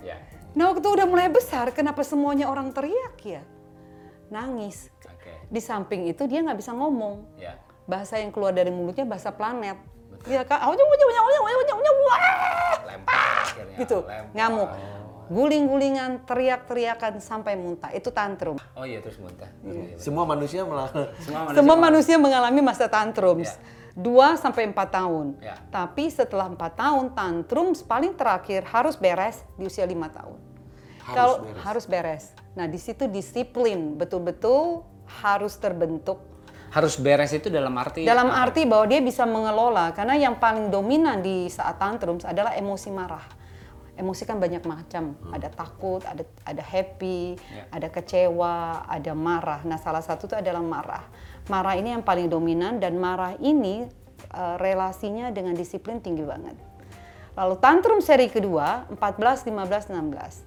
Ya. 0.05 0.21
Nah 0.53 0.71
waktu 0.71 0.85
udah 0.85 1.09
mulai 1.09 1.27
besar, 1.33 1.73
kenapa 1.73 2.05
semuanya 2.05 2.45
orang 2.47 2.69
teriak 2.69 3.17
ya? 3.25 3.41
Nangis. 4.29 4.93
Oke. 5.01 5.33
Di 5.49 5.61
samping 5.61 6.05
itu 6.05 6.29
dia 6.29 6.45
nggak 6.45 6.61
bisa 6.61 6.71
ngomong. 6.77 7.25
Ya. 7.41 7.57
Bahasa 7.89 8.21
yang 8.21 8.29
keluar 8.29 8.53
dari 8.53 8.69
mulutnya 8.69 9.03
bahasa 9.03 9.33
planet. 9.33 9.77
Iya? 10.25 10.41
Aunya, 10.45 10.83
aunya, 10.85 11.05
aunya, 11.05 11.21
aunya, 11.21 11.39
aunya, 11.41 11.73
aunya, 11.73 11.91
wah! 12.01 12.19
Lempar 12.89 13.33
akhirnya. 13.45 13.77
Gitu, 13.77 13.97
lempar. 14.01 14.33
ngamuk. 14.33 14.69
Guling-gulingan, 15.25 16.11
teriak-teriakan 16.29 17.17
sampai 17.17 17.57
muntah. 17.57 17.89
Itu 17.93 18.13
tantrum. 18.13 18.57
Oh 18.77 18.85
iya 18.85 19.01
terus 19.01 19.17
muntah. 19.17 19.49
Iya, 19.65 19.97
Semua 19.97 20.21
manusia 20.25 20.61
malah 20.65 20.89
Semua 21.17 21.49
manusia 21.49 21.57
Semua 21.57 21.75
manusia 21.77 22.15
mengalami 22.21 22.61
masa 22.61 22.85
tantrums. 22.85 23.49
Ya. 23.49 23.57
2 23.95 24.35
sampai 24.35 24.67
4 24.69 24.75
tahun. 24.91 25.39
Ya. 25.39 25.55
Tapi 25.71 26.11
setelah 26.11 26.51
4 26.51 26.59
tahun 26.75 27.05
tantrums 27.15 27.79
paling 27.79 28.11
terakhir 28.11 28.67
harus 28.67 28.99
beres 28.99 29.41
di 29.55 29.65
usia 29.65 29.87
5 29.87 29.95
tahun. 30.11 30.39
Harus 31.05 31.15
Kalau 31.15 31.35
beres. 31.39 31.63
harus 31.63 31.85
beres. 31.87 32.23
Nah, 32.59 32.67
di 32.67 32.79
situ 32.79 33.07
disiplin 33.07 33.95
betul-betul 33.95 34.83
harus 35.23 35.55
terbentuk 35.55 36.35
Harus 36.75 36.99
beres 36.99 37.31
itu 37.31 37.47
dalam 37.47 37.71
arti 37.79 38.03
dalam 38.03 38.27
apa? 38.27 38.51
arti 38.51 38.67
bahwa 38.67 38.83
dia 38.83 38.99
bisa 38.99 39.23
mengelola 39.23 39.95
karena 39.95 40.19
yang 40.19 40.35
paling 40.35 40.67
dominan 40.67 41.23
di 41.23 41.47
saat 41.47 41.79
tantrums 41.79 42.27
adalah 42.27 42.51
emosi 42.51 42.91
marah. 42.91 43.23
Emosi 43.95 44.23
kan 44.23 44.37
banyak 44.37 44.59
macam, 44.61 45.15
ada 45.29 45.47
takut, 45.47 46.03
ada 46.03 46.21
ada 46.43 46.59
happy, 46.59 47.39
Ya. 47.47 47.63
ada 47.71 47.87
kecewa, 47.87 48.83
ada 48.83 49.11
marah. 49.11 49.63
Nah, 49.63 49.79
salah 49.79 50.03
satu 50.03 50.27
itu 50.27 50.35
adalah 50.35 50.59
marah. 50.59 51.07
Marah 51.47 51.73
ini 51.73 51.95
yang 51.95 52.03
paling 52.03 52.27
dominan 52.27 52.77
dan 52.77 52.95
marah 52.95 53.39
ini 53.39 53.87
eh, 54.27 54.55
relasinya 54.57 55.29
dengan 55.29 55.53
disiplin 55.53 55.97
tinggi 55.97 56.21
banget. 56.21 56.59
Lalu 57.33 57.55
tantrum 57.57 57.99
seri 57.99 58.27
kedua 58.27 58.83
14, 58.91 59.43
15, 59.43 59.91
16. 59.91 60.43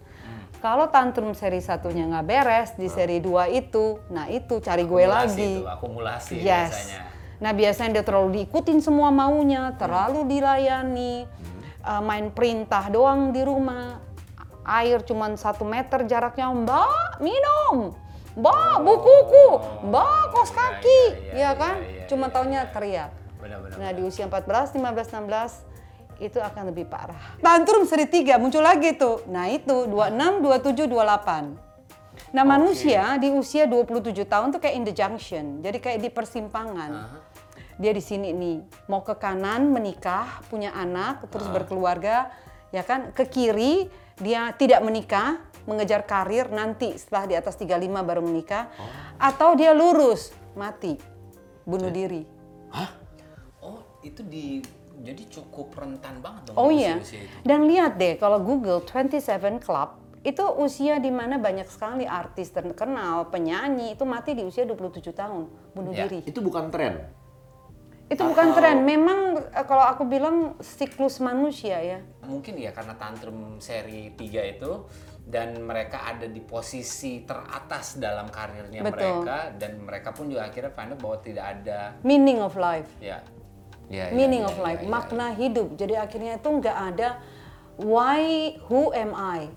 Kalau 0.58 0.90
tantrum 0.90 1.32
seri 1.32 1.60
satunya 1.60 2.02
nggak 2.04 2.26
beres 2.26 2.70
di 2.74 2.90
seri 2.90 3.16
2 3.18 3.46
itu, 3.48 4.02
nah 4.10 4.26
itu 4.26 4.58
cari 4.58 4.82
gue 4.82 5.06
Akumulasi 5.06 5.24
lagi. 5.30 5.52
itu, 5.54 5.64
akumulasi 5.64 6.34
Yes. 6.34 6.42
biasanya. 6.42 7.00
Nah 7.38 7.52
biasanya 7.54 7.90
dia 7.94 8.04
terlalu 8.04 8.28
diikutin 8.34 8.82
semua 8.82 9.08
maunya, 9.08 9.70
terlalu 9.78 10.26
dilayani, 10.26 11.30
uh, 11.88 12.02
main 12.04 12.28
perintah 12.28 12.92
doang 12.92 13.32
di 13.32 13.40
rumah, 13.40 13.96
air 14.68 15.00
cuman 15.00 15.40
satu 15.40 15.64
meter 15.64 16.04
jaraknya, 16.04 16.52
mbak 16.52 17.24
minum, 17.24 17.96
mbak 18.36 18.84
bukuku, 18.84 19.46
mbak 19.88 20.22
kos 20.36 20.52
iya, 20.52 20.56
kaki, 20.60 21.00
iya, 21.00 21.08
ya 21.08 21.36
iya, 21.40 21.50
kan? 21.56 21.76
iya, 21.80 22.04
Cuma 22.04 22.28
iya, 22.28 22.34
taunya 22.36 22.60
teriak. 22.68 23.10
Benar-benar. 23.40 23.76
Nah 23.80 23.90
di 23.96 24.02
usia 24.04 24.28
14, 24.28 24.76
15, 24.76 25.16
16 25.24 25.68
itu 26.18 26.38
akan 26.42 26.62
lebih 26.74 26.90
parah. 26.90 27.38
Tantrum 27.38 27.86
seri 27.86 28.10
3 28.10 28.42
muncul 28.42 28.60
lagi 28.60 28.98
tuh. 28.98 29.22
Nah 29.30 29.46
itu 29.48 29.86
26, 29.86 30.42
27, 30.42 30.90
28. 30.90 32.34
Nah 32.34 32.44
manusia 32.44 33.16
di 33.16 33.30
usia 33.30 33.64
27 33.70 34.26
tahun 34.26 34.50
tuh 34.50 34.60
kayak 34.60 34.74
in 34.74 34.84
the 34.84 34.92
junction. 34.92 35.62
Jadi 35.62 35.78
kayak 35.78 35.98
di 36.02 36.10
persimpangan. 36.10 37.22
Dia 37.78 37.94
di 37.94 38.02
sini 38.02 38.34
nih, 38.34 38.58
mau 38.90 39.06
ke 39.06 39.14
kanan 39.14 39.70
menikah, 39.70 40.42
punya 40.50 40.74
anak, 40.74 41.30
terus 41.30 41.46
berkeluarga, 41.46 42.26
ya 42.74 42.82
kan? 42.82 43.14
Ke 43.14 43.22
kiri 43.30 43.86
dia 44.18 44.50
tidak 44.58 44.82
menikah, 44.82 45.38
mengejar 45.62 46.02
karir 46.02 46.50
nanti 46.50 46.98
setelah 46.98 47.24
di 47.30 47.34
atas 47.38 47.54
35 47.54 48.02
baru 48.02 48.18
menikah. 48.18 48.66
Atau 49.14 49.54
dia 49.54 49.70
lurus, 49.70 50.34
mati, 50.58 50.98
bunuh 51.62 51.90
diri. 51.94 52.26
Oh, 53.62 53.78
itu 54.02 54.26
di 54.26 54.58
jadi 54.98 55.22
cukup 55.30 55.78
rentan 55.78 56.18
banget 56.18 56.50
dong 56.50 56.58
Oh 56.58 56.74
iya. 56.74 56.98
usia-usia 56.98 57.22
itu. 57.22 57.34
Dan 57.46 57.70
lihat 57.70 57.94
deh 58.02 58.18
kalau 58.18 58.42
Google 58.42 58.82
27 58.82 59.62
Club 59.62 59.94
itu 60.26 60.42
usia 60.58 60.98
di 60.98 61.14
mana 61.14 61.38
banyak 61.38 61.70
sekali 61.70 62.02
artis 62.02 62.50
terkenal, 62.50 63.30
penyanyi 63.30 63.94
itu 63.94 64.02
mati 64.02 64.34
di 64.34 64.42
usia 64.42 64.66
27 64.66 65.14
tahun 65.14 65.46
bunuh 65.70 65.94
Ya. 65.94 66.10
diri. 66.10 66.26
Itu 66.26 66.42
bukan 66.42 66.74
tren. 66.74 67.06
Itu 68.08 68.24
bukan 68.24 68.56
tren, 68.56 68.88
memang 68.88 69.36
eh, 69.52 69.64
kalau 69.68 69.84
aku 69.84 70.08
bilang 70.08 70.56
siklus 70.64 71.20
manusia 71.20 71.76
ya. 71.80 72.00
Mungkin 72.24 72.56
ya 72.56 72.72
karena 72.72 72.96
tantrum 72.96 73.60
seri 73.60 74.16
3 74.16 74.54
itu 74.56 74.72
dan 75.28 75.60
mereka 75.60 76.08
ada 76.08 76.24
di 76.24 76.40
posisi 76.40 77.20
teratas 77.28 78.00
dalam 78.00 78.32
karirnya 78.32 78.80
Betul. 78.80 78.96
mereka 78.96 79.52
dan 79.60 79.72
mereka 79.84 80.08
pun 80.16 80.32
juga 80.32 80.48
akhirnya 80.48 80.72
find 80.72 80.96
out 80.96 81.00
bahwa 81.04 81.16
tidak 81.20 81.44
ada 81.44 82.00
Meaning 82.00 82.40
of 82.40 82.56
life. 82.56 82.88
ya 82.96 83.20
ya, 83.88 84.12
ya, 84.12 84.14
meaning 84.16 84.44
ya, 84.44 84.48
of 84.48 84.56
ya, 84.56 84.64
life, 84.64 84.82
ya, 84.84 84.88
makna 84.88 85.26
hidup. 85.36 85.68
Jadi 85.76 85.94
akhirnya 85.96 86.32
itu 86.36 86.48
nggak 86.48 86.78
ada 86.94 87.08
why, 87.80 88.56
who 88.68 88.92
am 88.92 89.12
I. 89.16 89.48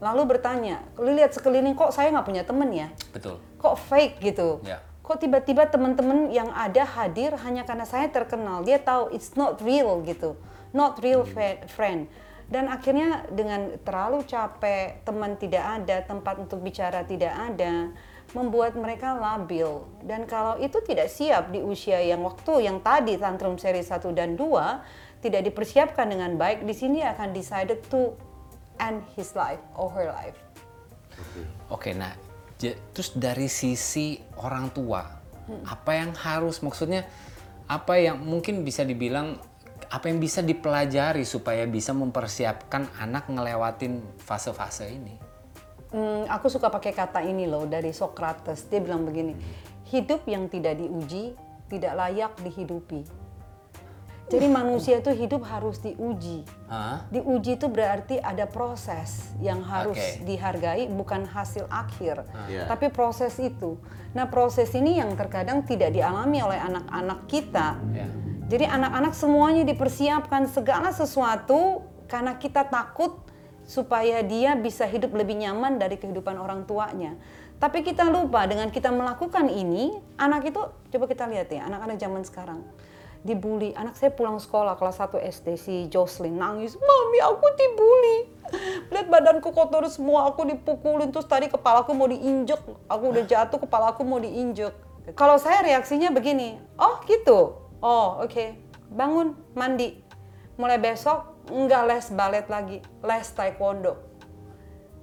Lalu 0.00 0.36
bertanya, 0.36 0.80
lu 0.96 1.12
lihat 1.12 1.36
sekeliling 1.36 1.76
kok 1.76 1.92
saya 1.92 2.08
nggak 2.08 2.26
punya 2.26 2.42
temen 2.46 2.70
ya? 2.72 2.88
ya. 2.88 3.12
betul 3.12 3.36
Kok 3.60 3.76
fake 3.76 4.16
gitu? 4.24 4.64
Ya. 4.64 4.80
Kok 5.10 5.18
tiba-tiba 5.18 5.66
teman-teman 5.66 6.30
yang 6.30 6.54
ada 6.54 6.86
hadir 6.86 7.34
hanya 7.42 7.66
karena 7.66 7.82
saya 7.82 8.06
terkenal. 8.06 8.62
Dia 8.62 8.78
tahu 8.78 9.10
it's 9.10 9.34
not 9.34 9.58
real 9.58 9.98
gitu, 10.06 10.38
not 10.70 11.02
real 11.02 11.26
fe- 11.26 11.66
friend. 11.66 12.06
Dan 12.46 12.70
akhirnya 12.70 13.26
dengan 13.26 13.74
terlalu 13.82 14.22
capek, 14.22 15.02
teman 15.02 15.34
tidak 15.34 15.66
ada, 15.66 16.06
tempat 16.06 16.38
untuk 16.38 16.62
bicara 16.62 17.02
tidak 17.02 17.34
ada, 17.34 17.90
membuat 18.38 18.78
mereka 18.78 19.18
labil. 19.18 19.82
Dan 20.06 20.30
kalau 20.30 20.54
itu 20.62 20.78
tidak 20.86 21.10
siap 21.10 21.50
di 21.50 21.58
usia 21.58 21.98
yang 22.06 22.22
waktu 22.22 22.70
yang 22.70 22.78
tadi 22.78 23.18
tantrum 23.18 23.58
seri 23.58 23.82
1 23.82 24.14
dan 24.14 24.38
2 24.38 25.26
tidak 25.26 25.42
dipersiapkan 25.42 26.06
dengan 26.06 26.38
baik, 26.38 26.62
di 26.62 26.74
sini 26.74 27.02
akan 27.02 27.34
decided 27.34 27.82
to 27.90 28.14
end 28.78 29.02
his 29.18 29.34
life 29.34 29.58
or 29.74 29.90
her 29.90 30.14
life. 30.14 30.38
Oke, 31.66 31.90
nah, 31.98 32.14
j- 32.14 32.29
terus 32.92 33.16
dari 33.16 33.48
sisi 33.48 34.20
orang 34.36 34.68
tua, 34.70 35.02
apa 35.66 35.90
yang 35.96 36.12
harus 36.14 36.60
maksudnya 36.60 37.08
apa 37.66 37.96
yang 37.96 38.20
mungkin 38.20 38.62
bisa 38.62 38.84
dibilang 38.84 39.40
apa 39.90 40.06
yang 40.06 40.22
bisa 40.22 40.44
dipelajari 40.44 41.26
supaya 41.26 41.66
bisa 41.66 41.90
mempersiapkan 41.90 42.86
anak 43.00 43.26
ngelewatin 43.26 44.04
fase-fase 44.22 44.86
ini? 44.86 45.14
Hmm, 45.90 46.22
aku 46.30 46.46
suka 46.46 46.70
pakai 46.70 46.94
kata 46.94 47.26
ini 47.26 47.50
loh 47.50 47.66
dari 47.66 47.90
Socrates. 47.90 48.70
Dia 48.70 48.78
bilang 48.78 49.02
begini, 49.02 49.34
hidup 49.90 50.22
yang 50.30 50.46
tidak 50.46 50.78
diuji 50.78 51.34
tidak 51.70 51.94
layak 51.94 52.32
dihidupi. 52.42 53.06
Jadi 54.30 54.46
manusia 54.46 55.02
itu 55.02 55.10
hidup 55.10 55.42
harus 55.42 55.82
diuji. 55.82 56.46
Hah? 56.70 57.02
Diuji 57.10 57.58
itu 57.58 57.66
berarti 57.66 58.22
ada 58.22 58.46
proses 58.46 59.26
yang 59.42 59.58
harus 59.66 59.98
Oke. 59.98 60.22
dihargai, 60.22 60.86
bukan 60.86 61.26
hasil 61.26 61.66
akhir, 61.66 62.22
Iya. 62.46 62.70
tapi 62.70 62.94
proses 62.94 63.34
itu. 63.42 63.74
Nah 64.14 64.30
proses 64.30 64.70
ini 64.78 65.02
yang 65.02 65.18
terkadang 65.18 65.66
tidak 65.66 65.90
dialami 65.90 66.38
oleh 66.46 66.62
anak-anak 66.62 67.26
kita. 67.26 67.74
Ya. 67.90 68.06
Jadi 68.46 68.70
anak-anak 68.70 69.18
semuanya 69.18 69.66
dipersiapkan 69.66 70.46
segala 70.46 70.94
sesuatu 70.94 71.82
karena 72.06 72.38
kita 72.38 72.62
takut 72.70 73.26
supaya 73.66 74.22
dia 74.22 74.54
bisa 74.54 74.86
hidup 74.86 75.10
lebih 75.14 75.42
nyaman 75.42 75.78
dari 75.78 75.98
kehidupan 75.98 76.38
orang 76.38 76.66
tuanya. 76.70 77.18
Tapi 77.58 77.82
kita 77.82 78.06
lupa 78.06 78.46
dengan 78.46 78.70
kita 78.70 78.94
melakukan 78.94 79.50
ini, 79.50 79.94
anak 80.18 80.54
itu 80.54 80.58
coba 80.64 81.04
kita 81.06 81.26
lihat 81.30 81.50
ya, 81.50 81.66
anak-anak 81.66 81.98
zaman 81.98 82.22
sekarang 82.22 82.62
dibully. 83.20 83.76
Anak 83.76 83.96
saya 83.96 84.12
pulang 84.12 84.40
sekolah 84.40 84.76
kelas 84.80 84.96
1 85.00 85.20
SD 85.20 85.46
si 85.60 85.74
Jocelyn 85.92 86.36
nangis, 86.36 86.76
"Mami, 86.76 87.18
aku 87.20 87.46
dibully. 87.56 88.18
Lihat 88.90 89.06
badanku 89.06 89.52
kotor 89.52 89.86
semua, 89.86 90.26
aku 90.26 90.48
dipukulin 90.48 91.12
terus 91.12 91.28
tadi 91.28 91.46
kepalaku 91.46 91.92
mau 91.92 92.08
diinjek. 92.08 92.60
Aku 92.88 93.04
udah 93.12 93.24
jatuh, 93.28 93.60
kepalaku 93.60 94.02
mau 94.02 94.18
diinjek." 94.18 94.72
Kalau 95.16 95.36
saya 95.40 95.64
reaksinya 95.64 96.12
begini, 96.12 96.60
"Oh, 96.78 97.00
gitu. 97.04 97.56
Oh, 97.80 98.20
oke. 98.22 98.56
Bangun, 98.90 99.36
mandi. 99.56 100.00
Mulai 100.60 100.76
besok 100.76 101.48
nggak 101.48 101.82
les 101.88 102.06
balet 102.12 102.46
lagi, 102.46 102.78
les 103.00 103.28
taekwondo." 103.32 103.96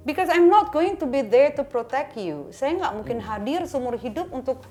Because 0.07 0.31
I'm 0.31 0.47
not 0.47 0.71
going 0.71 0.95
to 1.03 1.05
be 1.09 1.19
there 1.19 1.51
to 1.59 1.67
protect 1.67 2.15
you. 2.15 2.47
Saya 2.55 2.79
nggak 2.79 2.93
mungkin 2.95 3.19
hadir 3.19 3.67
seumur 3.67 3.99
hidup 3.99 4.31
untuk 4.31 4.63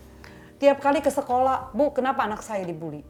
tiap 0.56 0.80
kali 0.80 1.04
ke 1.04 1.12
sekolah, 1.12 1.76
Bu, 1.76 1.92
kenapa 1.92 2.24
anak 2.24 2.40
saya 2.40 2.64
dibully? 2.64 3.04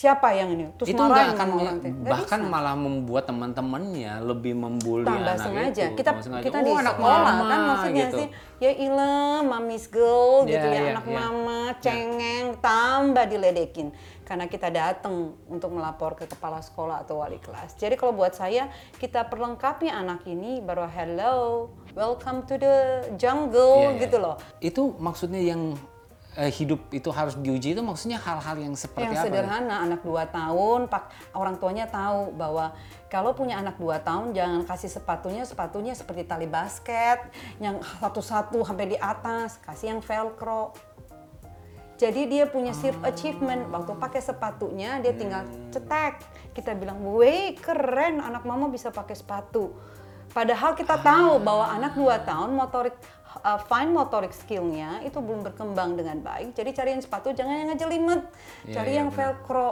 Siapa 0.00 0.32
yang 0.32 0.48
ini? 0.56 0.64
Terus 0.80 0.88
itu 0.88 0.96
nggak 0.96 1.12
marahin 1.12 1.36
akan 1.36 1.48
orang 1.60 1.76
bahkan 2.08 2.40
bisa. 2.40 2.48
malah 2.48 2.72
membuat 2.72 3.28
teman-temannya 3.28 4.24
lebih 4.24 4.56
membuli 4.56 5.04
tambah 5.04 5.28
anak 5.28 5.44
sengaja. 5.44 5.84
itu. 5.92 5.96
Kita 6.00 6.10
sengaja. 6.16 6.44
kita 6.48 6.56
Oh, 6.56 6.64
di 6.64 6.72
anak 6.72 6.94
sekolah 6.96 7.20
mama, 7.20 7.44
kan 7.44 7.60
maksudnya 7.68 8.04
gitu. 8.08 8.16
sih, 8.16 8.28
ya 8.64 8.72
ilah, 8.80 9.36
mamis 9.44 9.84
girl 9.92 10.48
gitu 10.48 10.56
Ya, 10.64 10.72
ya, 10.72 10.82
anak 10.96 11.04
ya. 11.04 11.12
mama, 11.12 11.60
cengeng, 11.84 12.46
tambah 12.64 13.24
diledekin. 13.28 13.92
Karena 14.24 14.48
kita 14.48 14.72
datang 14.72 15.36
untuk 15.44 15.68
melapor 15.68 16.16
ke 16.16 16.24
kepala 16.24 16.64
sekolah 16.64 17.04
atau 17.04 17.20
wali 17.20 17.36
kelas. 17.36 17.76
Jadi 17.76 18.00
kalau 18.00 18.16
buat 18.16 18.32
saya, 18.32 18.72
kita 18.96 19.28
perlengkapi 19.28 19.92
anak 19.92 20.24
ini 20.24 20.64
baru 20.64 20.88
hello, 20.88 21.68
welcome 21.92 22.48
to 22.48 22.56
the 22.56 22.76
jungle 23.20 23.84
Iya, 23.84 23.90
iya. 23.92 24.00
gitu 24.00 24.16
loh. 24.16 24.40
Itu 24.62 24.96
maksudnya 24.96 25.44
yang 25.44 25.76
eh, 26.38 26.50
hidup 26.50 26.92
itu 26.94 27.10
harus 27.10 27.34
diuji 27.38 27.74
itu 27.74 27.82
maksudnya 27.82 28.18
hal-hal 28.22 28.56
yang 28.58 28.74
seperti 28.78 29.10
yang 29.10 29.18
apa? 29.18 29.26
sederhana 29.26 29.76
anak 29.82 30.00
2 30.06 30.30
tahun 30.30 30.80
pak 30.86 31.04
orang 31.34 31.56
tuanya 31.58 31.86
tahu 31.90 32.30
bahwa 32.34 32.74
kalau 33.10 33.34
punya 33.34 33.58
anak 33.58 33.74
2 33.82 34.06
tahun 34.06 34.26
jangan 34.30 34.62
kasih 34.62 34.90
sepatunya 34.90 35.42
sepatunya 35.42 35.92
seperti 35.98 36.22
tali 36.22 36.46
basket 36.46 37.26
yang 37.58 37.82
satu-satu 37.98 38.62
sampai 38.62 38.94
di 38.94 38.98
atas 38.98 39.58
kasih 39.58 39.98
yang 39.98 40.00
velcro. 40.00 40.70
Jadi 42.00 42.32
dia 42.32 42.48
punya 42.48 42.72
self 42.72 42.96
achievement. 43.04 43.68
Waktu 43.68 43.92
pakai 44.00 44.24
sepatunya 44.24 45.04
dia 45.04 45.12
tinggal 45.12 45.44
cetek. 45.68 46.16
Kita 46.56 46.72
bilang 46.72 47.04
weh 47.04 47.52
keren 47.60 48.24
anak 48.24 48.48
mama 48.48 48.72
bisa 48.72 48.88
pakai 48.88 49.12
sepatu. 49.12 49.76
Padahal 50.32 50.72
kita 50.78 50.96
tahu 51.02 51.42
bahwa 51.42 51.68
anak 51.68 51.92
2 51.98 52.24
tahun 52.24 52.50
motorik 52.56 52.96
uh, 53.36 53.60
fine 53.60 53.90
motorik 53.90 54.32
skillnya 54.32 55.00
itu 55.00 55.18
belum 55.18 55.42
berkembang 55.42 55.94
dengan 55.94 56.18
baik 56.18 56.52
jadi 56.52 56.70
cariin 56.72 57.00
sepatu 57.00 57.30
jangan 57.30 57.54
yang 57.56 57.68
ngejelimet 57.70 58.22
Iya, 58.64 58.74
cari 58.74 58.90
iya, 58.90 58.98
yang 59.00 59.08
benar. 59.08 59.38
velcro 59.38 59.68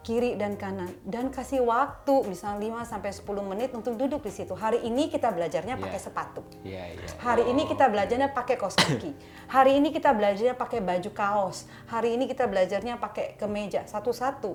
kiri 0.00 0.38
dan 0.38 0.54
kanan 0.54 0.86
dan 1.02 1.34
kasih 1.34 1.66
waktu 1.66 2.14
misalnya 2.30 2.78
5 2.78 2.94
sampai 2.94 3.10
10 3.10 3.26
menit 3.42 3.74
untuk 3.74 3.98
duduk 3.98 4.22
di 4.22 4.30
situ. 4.30 4.54
Hari 4.54 4.86
ini 4.86 5.10
kita 5.10 5.34
belajarnya 5.34 5.74
pakai 5.74 5.98
Iya. 5.98 6.06
sepatu. 6.06 6.46
Iya, 6.62 6.94
iya. 6.94 7.08
Hari 7.18 7.42
ini 7.50 7.66
kita 7.66 7.90
belajarnya 7.90 8.30
pakai 8.30 8.54
kaos 8.54 8.78
kaki. 8.78 9.10
Hari 9.50 9.74
ini 9.74 9.90
kita 9.90 10.14
belajarnya 10.14 10.54
pakai 10.54 10.78
baju 10.78 11.10
kaos. 11.10 11.66
Hari 11.90 12.14
ini 12.14 12.30
kita 12.30 12.46
belajarnya 12.46 13.02
pakai 13.02 13.34
kemeja 13.34 13.82
satu-satu. 13.82 14.54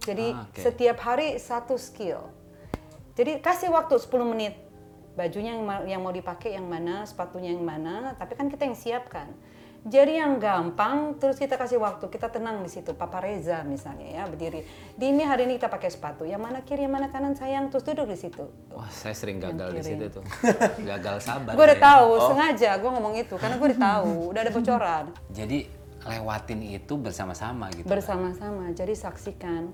Jadi 0.00 0.32
Ah, 0.32 0.48
oke. 0.48 0.64
setiap 0.64 0.96
hari 1.04 1.36
satu 1.36 1.76
skill. 1.76 2.24
Jadi 3.20 3.36
kasih 3.44 3.68
waktu 3.68 4.00
10 4.00 4.24
menit. 4.24 4.56
Bajunya 5.20 5.52
yang, 5.52 5.68
yang 5.84 6.00
mau 6.00 6.16
dipakai 6.16 6.56
yang 6.56 6.64
mana, 6.64 7.04
sepatunya 7.04 7.52
yang 7.52 7.60
mana, 7.60 8.16
tapi 8.16 8.40
kan 8.40 8.48
kita 8.48 8.64
yang 8.64 8.72
siapkan. 8.72 9.28
Jadi 9.80 10.16
yang 10.20 10.36
gampang, 10.36 11.16
terus 11.16 11.40
kita 11.40 11.60
kasih 11.60 11.76
waktu, 11.80 12.08
kita 12.12 12.28
tenang 12.28 12.60
di 12.60 12.68
situ. 12.72 12.92
Papa 12.92 13.20
Reza 13.20 13.64
misalnya 13.64 14.12
ya 14.12 14.22
berdiri. 14.28 14.64
Di 14.92 15.08
ini 15.08 15.24
hari 15.24 15.48
ini 15.48 15.56
kita 15.60 15.72
pakai 15.72 15.88
sepatu. 15.88 16.28
Yang 16.28 16.40
mana 16.40 16.58
kiri, 16.64 16.84
yang 16.84 16.92
mana 16.96 17.08
kanan 17.08 17.32
sayang, 17.32 17.68
terus 17.68 17.84
duduk 17.84 18.08
di 18.08 18.16
situ. 18.16 18.44
Wah, 18.72 18.88
saya 18.92 19.16
sering 19.16 19.40
gagal 19.40 19.76
di 19.76 19.84
situ 19.84 20.08
tuh. 20.12 20.24
Gagal 20.88 21.24
sabar. 21.24 21.56
Gue 21.56 21.64
udah 21.64 21.80
tahu, 21.80 22.08
sengaja 22.28 22.76
gue 22.76 22.90
ngomong 22.92 23.14
itu 23.16 23.34
karena 23.40 23.56
gue 23.56 23.68
udah 23.72 23.80
tahu, 23.80 24.12
udah 24.32 24.40
ada 24.40 24.52
bocoran. 24.52 25.04
Jadi 25.32 25.58
lewatin 26.04 26.60
itu 26.64 26.94
bersama-sama 27.00 27.72
gitu. 27.72 27.88
Bersama-sama, 27.88 28.72
jadi 28.76 28.92
saksikan. 28.92 29.72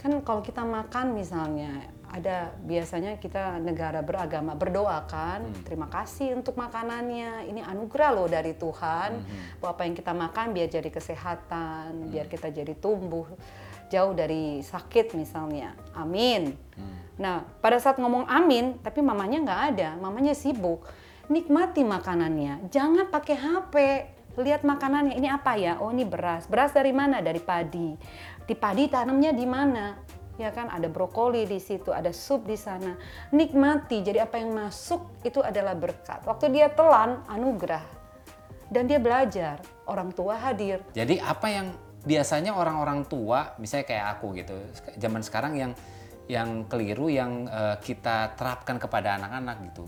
Kan 0.00 0.12
kalau 0.24 0.40
kita 0.40 0.64
makan 0.64 1.12
misalnya, 1.12 1.84
ada 2.08 2.56
biasanya 2.64 3.20
kita 3.20 3.60
negara 3.60 4.00
beragama 4.00 4.56
berdoa 4.56 5.04
kan, 5.04 5.44
terima 5.62 5.86
kasih 5.92 6.34
untuk 6.34 6.56
makanannya, 6.56 7.46
ini 7.46 7.60
anugerah 7.60 8.10
loh 8.16 8.28
dari 8.28 8.56
Tuhan, 8.56 9.20
bahwa 9.60 9.70
apa 9.76 9.82
yang 9.84 9.94
kita 9.94 10.12
makan 10.16 10.46
biar 10.56 10.68
jadi 10.72 10.88
kesehatan, 10.88 12.08
biar 12.08 12.26
kita 12.26 12.48
jadi 12.48 12.72
tumbuh 12.76 13.28
jauh 13.92 14.12
dari 14.16 14.64
sakit 14.64 15.16
misalnya, 15.16 15.76
amin. 15.92 16.56
Nah 17.20 17.44
pada 17.60 17.76
saat 17.76 18.00
ngomong 18.00 18.24
amin, 18.28 18.80
tapi 18.80 19.04
mamanya 19.04 19.38
nggak 19.44 19.62
ada, 19.74 19.88
mamanya 20.00 20.32
sibuk, 20.32 20.88
nikmati 21.28 21.84
makanannya, 21.84 22.72
jangan 22.72 23.08
pakai 23.12 23.36
HP, 23.36 23.74
lihat 24.38 24.62
makanannya 24.62 25.18
ini 25.18 25.26
apa 25.26 25.58
ya? 25.58 25.82
Oh 25.82 25.90
ini 25.90 26.06
beras. 26.06 26.46
Beras 26.46 26.70
dari 26.70 26.94
mana? 26.94 27.18
Dari 27.18 27.42
padi. 27.42 27.90
Di 28.46 28.54
padi 28.54 28.86
tanamnya 28.86 29.34
di 29.34 29.42
mana 29.44 29.98
ya 30.38 30.54
kan? 30.54 30.70
Ada 30.70 30.86
brokoli 30.88 31.44
di 31.44 31.58
situ 31.58 31.90
ada 31.90 32.14
sup 32.14 32.46
di 32.46 32.54
sana. 32.54 32.94
Nikmati. 33.34 34.00
Jadi 34.00 34.22
apa 34.22 34.38
yang 34.38 34.54
masuk 34.54 35.20
itu 35.26 35.42
adalah 35.42 35.74
berkat. 35.74 36.24
Waktu 36.24 36.54
dia 36.54 36.70
telan 36.70 37.20
anugerah. 37.26 37.82
Dan 38.70 38.86
dia 38.86 39.02
belajar. 39.02 39.60
Orang 39.84 40.14
tua 40.14 40.38
hadir. 40.38 40.80
Jadi 40.94 41.18
apa 41.18 41.50
yang 41.50 41.66
biasanya 42.06 42.54
orang-orang 42.54 43.04
tua, 43.04 43.58
misalnya 43.58 43.86
kayak 43.90 44.06
aku 44.16 44.26
gitu, 44.38 44.56
zaman 44.96 45.20
sekarang 45.20 45.58
yang 45.58 45.72
yang 46.28 46.68
keliru 46.68 47.08
yang 47.08 47.48
eh, 47.48 47.76
kita 47.80 48.36
terapkan 48.36 48.76
kepada 48.76 49.16
anak-anak 49.16 49.56
gitu. 49.72 49.84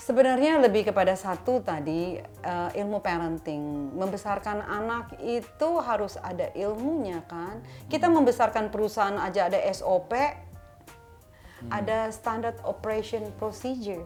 Sebenarnya 0.00 0.56
lebih 0.56 0.88
kepada 0.88 1.12
satu 1.12 1.60
tadi 1.60 2.16
eh, 2.16 2.70
ilmu 2.80 3.04
parenting. 3.04 3.92
Membesarkan 3.92 4.64
anak 4.64 5.20
itu 5.20 5.76
harus 5.76 6.16
ada 6.16 6.48
ilmunya 6.56 7.20
kan. 7.28 7.60
Kita 7.84 8.08
membesarkan 8.08 8.72
perusahaan 8.72 9.20
aja 9.20 9.52
ada 9.52 9.60
SOP, 9.68 10.16
ada 11.68 12.08
standard 12.08 12.56
operation 12.64 13.28
procedure. 13.36 14.00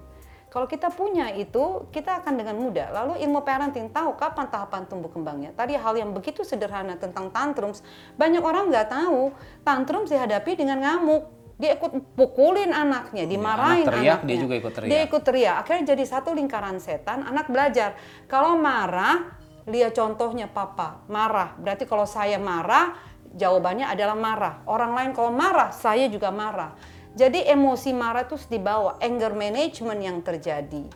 Kalau 0.50 0.70
kita 0.70 0.90
punya 0.90 1.34
itu, 1.34 1.86
kita 1.90 2.22
akan 2.22 2.38
dengan 2.38 2.54
mudah. 2.58 2.90
Lalu 2.94 3.26
ilmu 3.26 3.42
parenting 3.42 3.90
tahu 3.90 4.14
kapan 4.14 4.46
tahapan 4.50 4.86
tumbuh 4.86 5.10
kembangnya. 5.10 5.50
Tadi 5.50 5.74
hal 5.74 5.94
yang 5.98 6.14
begitu 6.14 6.46
sederhana 6.46 6.94
tentang 6.94 7.30
tantrums, 7.30 7.82
banyak 8.14 8.42
orang 8.42 8.70
nggak 8.70 8.86
tahu. 8.86 9.34
Tantrums 9.66 10.10
dihadapi 10.10 10.54
dengan 10.58 10.78
ngamuk. 10.78 11.43
Dia 11.54 11.78
ikut 11.78 12.18
pukulin 12.18 12.74
anaknya, 12.74 13.30
dimarahin 13.30 13.86
anak 13.86 13.94
teriak, 13.94 14.18
anaknya. 14.18 14.26
dia 14.26 14.36
juga 14.42 14.54
ikut 14.58 14.72
teriak. 14.74 14.90
Dia 14.90 15.00
ikut 15.06 15.22
teriak. 15.22 15.56
Akhirnya 15.62 15.84
jadi 15.94 16.04
satu 16.04 16.30
lingkaran 16.34 16.76
setan. 16.82 17.22
Anak 17.22 17.46
belajar. 17.46 17.94
Kalau 18.26 18.58
marah, 18.58 19.38
lihat 19.70 19.94
contohnya 19.94 20.50
papa. 20.50 21.06
Marah. 21.06 21.54
Berarti 21.54 21.86
kalau 21.86 22.10
saya 22.10 22.42
marah, 22.42 22.98
jawabannya 23.38 23.86
adalah 23.86 24.18
marah. 24.18 24.54
Orang 24.66 24.98
lain 24.98 25.14
kalau 25.14 25.30
marah, 25.30 25.70
saya 25.70 26.10
juga 26.10 26.34
marah. 26.34 26.74
Jadi 27.14 27.46
emosi 27.46 27.94
marah 27.94 28.26
terus 28.26 28.50
dibawa. 28.50 28.98
Anger 28.98 29.38
management 29.38 30.00
yang 30.02 30.18
terjadi. 30.26 30.90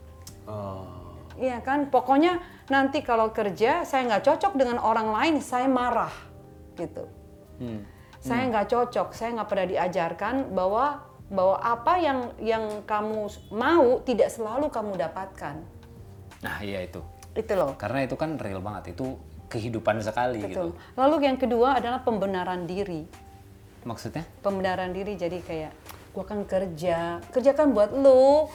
Oh. 0.50 0.98
Iya 1.38 1.62
kan? 1.62 1.86
Pokoknya 1.86 2.42
nanti 2.66 3.06
kalau 3.06 3.30
kerja, 3.30 3.86
saya 3.86 4.10
nggak 4.10 4.26
cocok 4.26 4.58
dengan 4.58 4.82
orang 4.82 5.14
lain, 5.14 5.34
saya 5.38 5.70
marah. 5.70 6.10
Gitu. 6.74 7.06
Hmm. 7.62 7.86
Saya 8.18 8.50
nggak 8.50 8.66
cocok, 8.70 9.08
saya 9.14 9.34
nggak 9.38 9.48
pernah 9.48 9.66
diajarkan 9.66 10.34
bahwa 10.54 11.06
bahwa 11.28 11.60
apa 11.60 11.92
yang 12.00 12.18
yang 12.40 12.64
kamu 12.88 13.28
mau 13.52 14.00
tidak 14.02 14.32
selalu 14.32 14.72
kamu 14.72 14.96
dapatkan. 14.96 15.60
Nah, 16.40 16.56
iya 16.64 16.82
itu. 16.88 17.04
Itu 17.36 17.52
loh. 17.54 17.76
Karena 17.76 18.08
itu 18.08 18.16
kan 18.16 18.40
real 18.40 18.64
banget, 18.64 18.96
itu 18.96 19.14
kehidupan 19.52 20.00
sekali 20.00 20.40
gitu. 20.44 20.72
Betul. 20.72 20.96
Lalu 20.96 21.16
yang 21.28 21.38
kedua 21.40 21.78
adalah 21.80 22.00
pembenaran 22.02 22.64
diri. 22.64 23.04
Maksudnya? 23.84 24.24
Pembenaran 24.42 24.92
diri 24.92 25.14
jadi 25.14 25.38
kayak 25.40 25.72
gua 26.12 26.24
kan 26.24 26.42
kerja, 26.48 27.22
kerja 27.30 27.52
kan 27.54 27.70
buat 27.76 27.92
lu, 27.92 28.48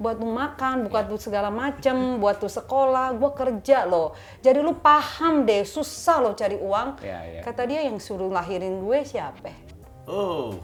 buat 0.00 0.16
lu 0.16 0.32
makan, 0.32 0.88
buat 0.88 1.12
lu 1.12 1.20
segala 1.20 1.52
macem, 1.52 1.92
buat 2.24 2.40
lu 2.40 2.48
sekolah, 2.48 3.12
gua 3.20 3.36
kerja 3.36 3.84
loh. 3.84 4.16
Jadi 4.40 4.64
lu 4.64 4.80
paham 4.80 5.44
deh, 5.44 5.68
susah 5.68 6.24
loh 6.24 6.32
cari 6.32 6.56
uang. 6.56 7.04
Iya, 7.04 7.18
iya. 7.28 7.40
Kata 7.44 7.68
dia 7.68 7.84
yang 7.84 8.00
suruh 8.00 8.32
lahirin 8.32 8.80
gue 8.80 9.04
siapa? 9.04 9.52
Oh. 10.08 10.56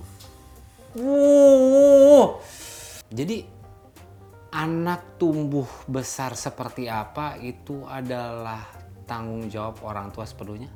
Wuh. 0.96 2.40
Jadi 3.12 3.44
anak 4.56 5.20
tumbuh 5.20 5.68
besar 5.84 6.32
seperti 6.32 6.88
apa 6.88 7.36
itu 7.36 7.84
adalah 7.84 8.64
tanggung 9.04 9.52
jawab 9.52 9.84
orang 9.84 10.08
tua 10.08 10.24
sepenuhnya. 10.24 10.72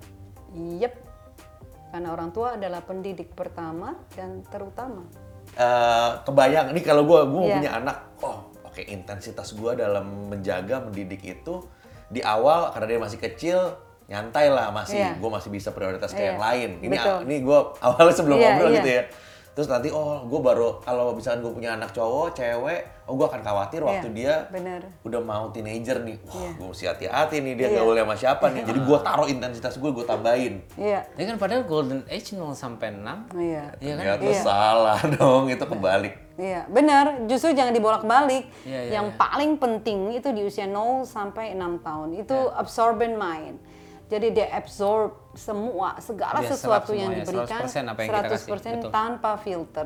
Yep. 0.52 0.94
Karena 1.90 2.08
orang 2.12 2.30
tua 2.30 2.54
adalah 2.54 2.84
pendidik 2.84 3.32
pertama 3.32 3.96
dan 4.14 4.44
terutama. 4.46 5.02
Eh, 5.56 6.10
kebayang 6.22 6.70
nih 6.70 6.84
kalau 6.86 7.02
gue 7.02 7.20
gue 7.26 7.42
Iya. 7.42 7.54
punya 7.58 7.70
anak, 7.82 7.96
oke 8.80 8.88
intensitas 8.88 9.52
gue 9.52 9.72
dalam 9.76 10.32
menjaga 10.32 10.80
mendidik 10.80 11.20
itu 11.22 11.60
di 12.08 12.24
awal 12.24 12.72
karena 12.72 12.86
dia 12.88 12.98
masih 12.98 13.20
kecil 13.20 13.58
nyantai 14.08 14.48
lah 14.48 14.72
masih 14.72 14.98
Iya. 14.98 15.14
gue 15.14 15.30
masih 15.30 15.52
bisa 15.52 15.70
prioritas 15.70 16.10
ke 16.10 16.18
Iya, 16.18 16.34
yang 16.34 16.40
lain. 16.40 16.70
Ini 16.80 16.90
betul. 16.90 17.18
ini 17.28 17.36
gue 17.40 17.58
awalnya 17.78 18.10
sebelum 18.10 18.36
Iya, 18.36 18.46
ngobrol 18.50 18.68
iya. 18.68 18.76
gitu 18.76 18.90
ya. 18.90 19.02
Terus 19.50 19.66
nanti 19.66 19.88
oh 19.90 20.24
gue 20.24 20.40
baru 20.40 20.78
kalau 20.80 21.12
misalkan 21.12 21.42
gue 21.42 21.52
punya 21.52 21.74
anak 21.74 21.90
cowok, 21.90 22.34
cewek, 22.34 22.80
oh 23.04 23.14
gue 23.14 23.26
akan 23.28 23.38
khawatir 23.40 23.82
waktu 23.84 24.08
Iya, 24.08 24.16
dia 24.16 24.34
bener. 24.48 24.82
udah 25.02 25.20
mau 25.20 25.46
teenager 25.50 26.02
nih. 26.02 26.16
Wah, 26.24 26.34
Iya. 26.34 26.50
gue 26.56 26.66
mesti 26.66 26.84
hati-hati 26.86 27.36
nih 27.38 27.54
dia 27.54 27.68
Iya. 27.68 27.76
gaul 27.76 27.94
sama 27.94 28.14
siapa 28.16 28.44
nih. 28.48 28.62
Jadi 28.70 28.80
gue 28.80 28.98
taruh 28.98 29.28
intensitas 29.28 29.74
gue, 29.76 29.90
gue 29.92 30.02
tambahin. 30.02 30.54
Iya. 30.74 31.06
Tapi 31.06 31.24
kan 31.26 31.36
padahal 31.36 31.62
golden 31.62 32.02
age 32.08 32.34
0 32.34 32.50
sampai 32.52 32.90
6. 32.90 33.30
Iya. 33.36 33.64
Iya 33.78 33.92
kan? 33.92 34.02
Ternyata 34.18 34.24
Iya. 34.24 34.40
salah 34.40 34.98
dong, 35.14 35.46
itu 35.46 35.62
kebalik. 35.62 36.14
Iya, 36.40 36.64
benar. 36.72 37.28
Justru 37.28 37.52
jangan 37.52 37.76
dibolak-balik. 37.76 38.48
Iya, 38.64 38.80
iya, 38.88 38.92
Yang 38.96 39.06
iya. 39.12 39.18
paling 39.20 39.52
penting 39.60 39.98
itu 40.16 40.28
di 40.32 40.42
usia 40.48 40.64
0 40.64 41.04
sampai 41.04 41.52
6 41.52 41.76
tahun. 41.84 42.16
Itu 42.16 42.32
Iya. 42.32 42.56
absorbent 42.56 43.14
mind. 43.20 43.56
Jadi 44.10 44.26
dia 44.34 44.50
absorb 44.50 45.14
semua, 45.38 45.94
segala 46.02 46.42
Dia 46.42 46.50
sesuatu 46.50 46.90
yang 46.90 47.14
diberikan 47.14 47.62
100% 47.62 47.86
apa 47.86 48.00
yang 48.02 48.10
kita 48.10 48.22
kasih, 48.26 48.48
100% 48.50 48.90
tanpa 48.90 49.38
filter. 49.38 49.84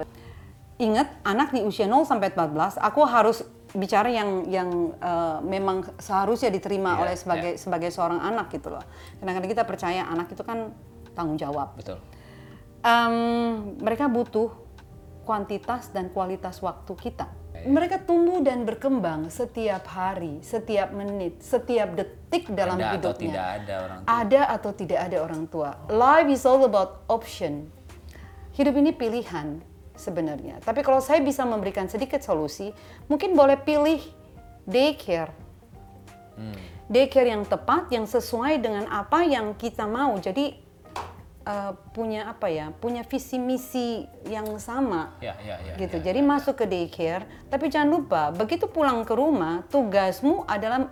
Ingat, 0.80 1.20
anak 1.28 1.52
di 1.52 1.60
usia 1.60 1.84
0 1.84 2.08
sampai 2.08 2.32
14, 2.32 2.80
aku 2.80 3.04
harus 3.04 3.44
bicara 3.74 4.08
yang 4.08 4.46
yang 4.48 4.70
eh, 4.96 5.38
memang 5.44 5.84
seharusnya 6.00 6.48
diterima 6.48 6.96
Iya, 6.96 7.00
oleh 7.04 7.14
sebagai 7.18 7.52
sebagai 7.60 7.90
seorang 7.92 8.22
anak 8.22 8.48
gitu 8.54 8.72
loh. 8.72 8.84
Kadang-kadang 9.20 9.50
kita 9.50 9.64
percaya 9.66 10.08
anak 10.08 10.32
itu 10.32 10.40
kan 10.40 10.72
tanggung 11.12 11.36
jawab. 11.36 11.76
Betul. 11.76 12.00
Em, 12.80 13.14
mereka 13.82 14.08
butuh 14.08 14.63
kuantitas 15.24 15.90
dan 15.90 16.12
kualitas 16.12 16.60
waktu 16.60 16.92
kita. 16.94 17.26
Mereka 17.64 18.04
tumbuh 18.04 18.44
dan 18.44 18.68
berkembang 18.68 19.32
setiap 19.32 19.88
hari, 19.88 20.44
setiap 20.44 20.92
menit, 20.92 21.40
setiap 21.40 21.96
detik 21.96 22.52
dalam 22.52 22.76
ada 22.76 22.92
hidupnya. 22.92 23.08
atau 23.08 23.16
tidak 23.16 23.46
ada 23.56 23.74
orang 23.80 24.00
tua. 24.04 24.12
Ada 24.20 24.42
atau 24.52 24.70
tidak 24.76 25.00
ada 25.00 25.18
orang 25.24 25.42
tua. 25.48 25.70
Life 25.88 26.28
is 26.28 26.42
all 26.44 26.60
about 26.68 27.08
option. 27.08 27.72
Hidup 28.52 28.76
ini 28.76 28.92
pilihan 28.92 29.64
sebenarnya. 29.96 30.60
Tapi 30.60 30.84
kalau 30.84 31.00
saya 31.00 31.22
bisa 31.24 31.46
memberikan 31.46 31.88
sedikit 31.88 32.20
solusi, 32.20 32.74
mungkin 33.08 33.32
boleh 33.32 33.56
pilih 33.56 34.02
daycare. 34.66 35.32
Daycare 36.90 37.32
yang 37.32 37.46
tepat, 37.48 37.88
yang 37.94 38.04
sesuai 38.04 38.60
dengan 38.60 38.90
apa 38.90 39.24
yang 39.24 39.56
kita 39.56 39.88
mau. 39.88 40.18
Jadi 40.20 40.63
eh, 41.44 41.72
punya 41.92 42.28
apa 42.28 42.48
ya? 42.48 42.72
Punya 42.74 43.04
visi 43.04 43.36
misi 43.38 44.08
yang 44.26 44.48
sama 44.58 45.14
Ya, 45.20 45.36
ya, 45.44 45.60
ya. 45.60 45.74
gitu. 45.78 46.00
ya. 46.00 46.10
Jadi 46.12 46.20
masuk 46.24 46.58
ke 46.58 46.66
daycare, 46.66 47.24
tapi 47.52 47.68
jangan 47.68 47.88
lupa 48.00 48.32
begitu 48.32 48.66
pulang 48.66 49.04
ke 49.04 49.14
rumah, 49.14 49.62
tugasmu 49.68 50.48
adalah 50.48 50.88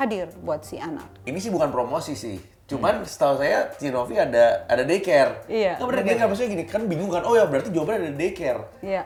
hadir 0.00 0.32
buat 0.42 0.64
si 0.64 0.80
anak. 0.80 1.06
Ini 1.28 1.38
sih 1.38 1.50
bukan 1.50 1.68
promosi 1.68 2.14
sih, 2.14 2.38
Cuman 2.70 3.02
setahu 3.02 3.42
saya 3.42 3.66
Cinovi 3.74 4.14
ada 4.14 4.62
ada 4.70 4.86
daycare. 4.86 5.42
Iya, 5.50 5.74
Nggak 5.74 5.88
bener 5.90 6.02
daycare 6.06 6.28
maksudnya 6.30 6.50
gini 6.54 6.64
kan 6.70 6.82
bingung 6.86 7.10
kan. 7.10 7.26
Oh 7.26 7.34
ya 7.34 7.50
berarti 7.50 7.74
jawabannya 7.74 7.98
ada 8.06 8.12
daycare. 8.14 8.62
Iya. 8.78 9.02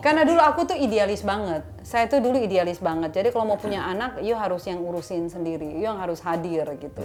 Karena 0.00 0.24
dulu 0.26 0.40
aku 0.40 0.60
tuh 0.72 0.76
idealis 0.76 1.20
banget. 1.22 1.62
Saya 1.84 2.08
tuh 2.08 2.18
dulu 2.24 2.40
idealis 2.40 2.80
banget. 2.80 3.14
Jadi 3.14 3.28
kalau 3.30 3.54
mau 3.54 3.60
punya 3.60 3.84
anak, 3.84 4.24
you 4.24 4.34
harus 4.34 4.64
yang 4.66 4.80
urusin 4.82 5.28
sendiri. 5.28 5.68
You 5.78 5.86
yang 5.86 6.00
harus 6.00 6.18
hadir 6.24 6.64
gitu. 6.80 7.04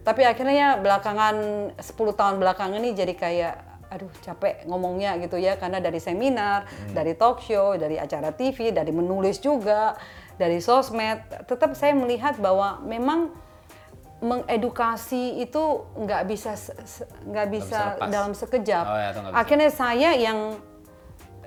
Tapi 0.00 0.24
akhirnya 0.24 0.80
belakangan 0.80 1.36
10 1.76 1.84
tahun 2.16 2.36
belakangan 2.40 2.80
ini 2.80 2.96
jadi 2.96 3.14
kayak 3.14 3.54
aduh 3.90 4.12
capek 4.22 4.70
ngomongnya 4.70 5.18
gitu 5.18 5.34
ya 5.34 5.58
karena 5.58 5.82
dari 5.82 5.98
seminar, 5.98 6.64
dari 6.94 7.18
talk 7.18 7.42
show, 7.42 7.74
dari 7.74 7.98
acara 7.98 8.30
TV, 8.30 8.70
dari 8.70 8.94
menulis 8.94 9.42
juga, 9.42 9.98
dari 10.38 10.62
sosmed, 10.62 11.26
tetap 11.44 11.74
saya 11.74 11.92
melihat 11.98 12.38
bahwa 12.38 12.78
memang 12.86 13.34
mengedukasi 14.20 15.42
itu 15.42 15.90
nggak 15.96 16.22
bisa 16.28 16.54
nggak 17.24 17.48
bisa 17.50 17.80
bisa 17.98 18.08
dalam 18.08 18.32
sekejap. 18.36 18.84
Oh 18.86 18.98
ya, 19.00 19.10
bisa. 19.16 19.32
Akhirnya 19.34 19.70
saya 19.72 20.10
yang 20.14 20.60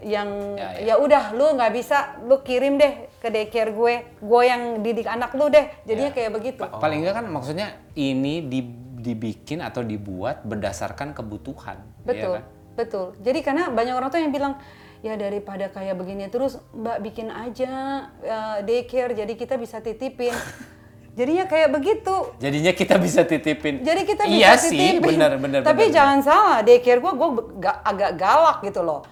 yang 0.04 0.30
Ya, 0.60 0.70
ya. 0.76 0.94
ya 0.94 0.96
udah 1.00 1.32
lu 1.32 1.56
nggak 1.56 1.72
bisa 1.72 2.20
lu 2.28 2.44
kirim 2.44 2.76
deh 2.76 3.08
ke 3.24 3.32
daycare 3.32 3.72
gue 3.72 3.94
gue 4.20 4.42
yang 4.44 4.62
didik 4.78 5.08
anak 5.08 5.32
lu 5.32 5.48
deh 5.48 5.64
jadinya 5.84 6.12
Ya. 6.12 6.16
kayak 6.20 6.32
begitu 6.34 6.60
Pa- 6.60 6.76
Paling 6.76 7.00
enggak 7.00 7.16
kan 7.16 7.26
maksudnya 7.26 7.68
ini 7.94 8.44
di- 8.44 8.68
dibikin 9.00 9.60
atau 9.60 9.80
dibuat 9.82 10.44
berdasarkan 10.44 11.12
kebutuhan. 11.12 11.80
betul 12.02 12.36
iya 12.36 12.38
kan? 12.38 12.44
betul 12.74 13.06
jadi 13.18 13.40
karena 13.40 13.64
banyak 13.70 13.94
orang 13.94 14.10
tuh 14.10 14.20
yang 14.20 14.30
bilang 14.30 14.60
ya 15.00 15.16
daripada 15.16 15.68
kayak 15.68 15.96
begini 15.96 16.28
terus 16.28 16.56
mbak 16.72 17.00
bikin 17.02 17.28
aja 17.28 17.72
uh, 18.20 18.58
daycare 18.60 19.12
jadi 19.14 19.34
kita 19.34 19.56
bisa 19.56 19.80
titipin 19.80 20.32
jadinya 21.20 21.46
kayak 21.46 21.70
begitu 21.70 22.16
Jadinya 22.38 22.72
kita 22.72 22.96
bisa 22.98 23.22
titipin. 23.22 23.80
jadi 23.80 24.02
kita 24.02 24.24
bisa 24.26 24.36
iya 24.36 24.52
sih, 24.58 24.72
titipin. 24.74 25.16
benar 25.16 25.38
benar. 25.38 25.60
Tapi 25.62 25.84
benar, 25.86 25.94
jangan 25.94 26.20
salah, 26.22 26.58
daycare 26.60 26.98
gue 26.98 27.14
gue 27.14 27.30
agak 27.62 28.12
galak 28.16 28.58
gitu 28.64 28.82
loh. 28.82 29.06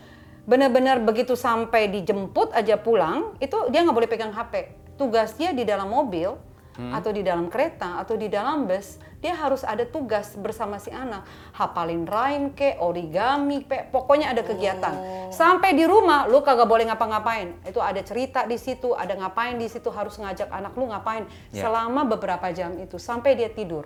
Bener-bener 0.46 0.98
begitu 1.00 1.38
sampai 1.38 1.86
dijemput 1.88 2.50
aja 2.52 2.76
pulang, 2.76 3.38
itu 3.38 3.56
dia 3.70 3.86
nggak 3.86 3.96
boleh 3.96 4.10
pegang 4.10 4.34
HP. 4.34 4.74
Tugasnya 4.98 5.54
di 5.54 5.64
dalam 5.66 5.90
mobil 5.90 6.34
Hmm. 6.72 6.96
atau 6.96 7.12
di 7.12 7.20
dalam 7.20 7.52
kereta 7.52 8.00
atau 8.00 8.16
di 8.16 8.32
dalam 8.32 8.64
bus, 8.64 8.96
dia 9.20 9.36
harus 9.36 9.60
ada 9.68 9.84
tugas 9.84 10.40
bersama 10.40 10.80
si 10.80 10.88
anak. 10.88 11.28
Hafalin 11.52 12.08
rhyme 12.08 12.56
ke, 12.56 12.80
origami 12.80 13.68
ke, 13.68 13.92
pokoknya 13.92 14.32
ada 14.32 14.40
kegiatan. 14.40 14.96
Oh. 14.96 15.30
Sampai 15.36 15.76
di 15.76 15.84
rumah 15.84 16.32
lu 16.32 16.40
kagak 16.40 16.72
boleh 16.72 16.88
ngapa-ngapain. 16.88 17.60
Itu 17.68 17.84
ada 17.84 18.00
cerita 18.00 18.48
di 18.48 18.56
situ, 18.56 18.96
ada 18.96 19.12
ngapain 19.20 19.60
di 19.60 19.68
situ 19.68 19.92
harus 19.92 20.16
ngajak 20.16 20.48
anak 20.48 20.72
lu 20.80 20.88
ngapain 20.88 21.28
Ya. 21.52 21.68
selama 21.68 22.08
beberapa 22.08 22.48
jam 22.56 22.80
itu 22.80 22.96
sampai 22.96 23.36
dia 23.36 23.52
tidur. 23.52 23.84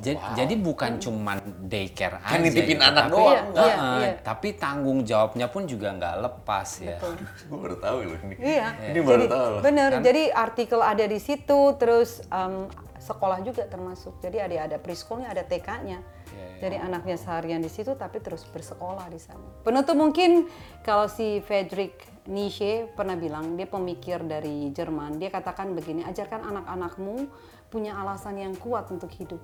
Jadi, 0.00 0.16
jadi 0.34 0.54
bukan 0.58 0.96
cuman 0.96 1.38
daycare 1.68 2.16
aja. 2.18 2.34
Kan 2.34 2.40
nitipin 2.40 2.80
gitu, 2.80 2.88
anak 2.88 3.04
tapi- 3.06 3.14
doang, 3.14 3.30
Iya, 3.30 3.42
enggak. 3.44 3.68
iya, 3.68 3.76
iya. 4.00 4.12
Tapi 4.24 4.48
tanggung 4.56 4.98
jawabnya 5.04 5.46
pun 5.52 5.62
juga 5.68 5.88
nggak 5.92 6.14
lepas 6.24 6.68
ya. 6.80 6.96
Gue 7.48 7.58
baru 7.60 7.76
tahu 7.78 7.96
loh 8.08 8.18
ini. 8.24 8.34
Iya. 8.40 8.68
Ini 8.90 9.00
baru 9.04 9.24
Jadi, 9.28 9.32
tahu 9.36 9.46
loh. 9.52 9.60
Bener. 9.60 9.90
Kan? 9.92 10.02
Jadi 10.02 10.22
artikel 10.32 10.80
ada 10.80 11.04
di 11.04 11.20
situ, 11.20 11.60
terus 11.76 12.24
em, 12.32 12.66
sekolah 12.96 13.44
juga 13.44 13.68
termasuk. 13.68 14.16
Jadi 14.24 14.40
ada 14.40 14.56
ada 14.72 14.76
preschoolnya, 14.80 15.28
ada 15.30 15.44
TK-nya. 15.44 16.00
Iya, 16.32 16.48
Jadi 16.64 16.76
anaknya 16.80 17.16
seharian 17.20 17.60
di 17.60 17.68
situ, 17.68 17.92
tapi 17.94 18.18
terus 18.24 18.48
bersekolah 18.48 19.06
di 19.12 19.20
sana. 19.20 19.44
Penutup 19.62 19.94
mungkin 19.94 20.48
kalau 20.80 21.06
si 21.06 21.44
Friedrich 21.44 21.94
Nietzsche 22.24 22.88
pernah 22.96 23.20
bilang, 23.20 23.52
dia 23.60 23.68
pemikir 23.68 24.24
dari 24.24 24.72
Jerman, 24.72 25.20
dia 25.20 25.28
katakan 25.28 25.76
begini, 25.76 26.08
ajarkan 26.08 26.40
anak-anakmu 26.40 27.28
punya 27.68 28.00
alasan 28.00 28.40
yang 28.40 28.56
kuat 28.56 28.88
untuk 28.88 29.12
hidup. 29.12 29.42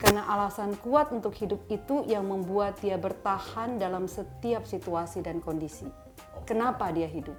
Karena 0.00 0.24
alasan 0.32 0.72
kuat 0.80 1.12
untuk 1.12 1.36
hidup 1.36 1.60
itu 1.68 2.08
yang 2.08 2.24
membuat 2.24 2.80
dia 2.80 2.96
bertahan 2.96 3.76
dalam 3.76 4.08
setiap 4.08 4.64
situasi 4.64 5.20
dan 5.20 5.44
kondisi. 5.44 5.84
Kenapa 6.48 6.88
dia 6.88 7.04
hidup? 7.04 7.36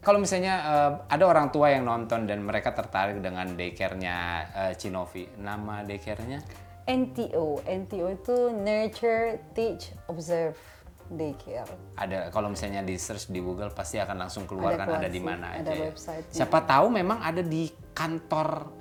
Kalau 0.00 0.16
misalnya 0.20 0.54
eh, 0.64 0.92
ada 1.12 1.24
orang 1.28 1.52
tua 1.52 1.72
yang 1.72 1.84
nonton 1.84 2.24
dan 2.24 2.40
mereka 2.40 2.72
tertarik 2.72 3.20
dengan 3.20 3.52
daycare-nya 3.52 4.16
eh, 4.52 4.72
Cinovi, 4.80 5.28
nama 5.36 5.84
daycare-nya? 5.84 6.40
NTO, 6.84 7.64
NTO 7.64 8.06
itu 8.12 8.36
Nurture, 8.52 9.40
Teach, 9.56 9.96
Observe 10.08 10.56
Daycare. 11.04 11.68
ada 12.00 12.32
kalau 12.32 12.48
misalnya 12.48 12.80
di 12.80 12.96
search 12.96 13.28
di 13.28 13.40
Google 13.40 13.72
pasti 13.72 14.00
akan 14.00 14.24
langsung 14.24 14.48
keluar 14.48 14.72
Ada 14.72 14.80
kan 14.80 14.88
ada 15.00 15.08
di 15.08 15.20
mana 15.20 15.52
ada 15.52 15.68
aja 15.68 15.72
ya. 15.72 15.84
website-nya. 15.92 16.32
Siapa 16.32 16.64
tahu 16.64 16.88
memang 16.88 17.20
ada 17.20 17.44
di 17.44 17.68
kantor 17.92 18.72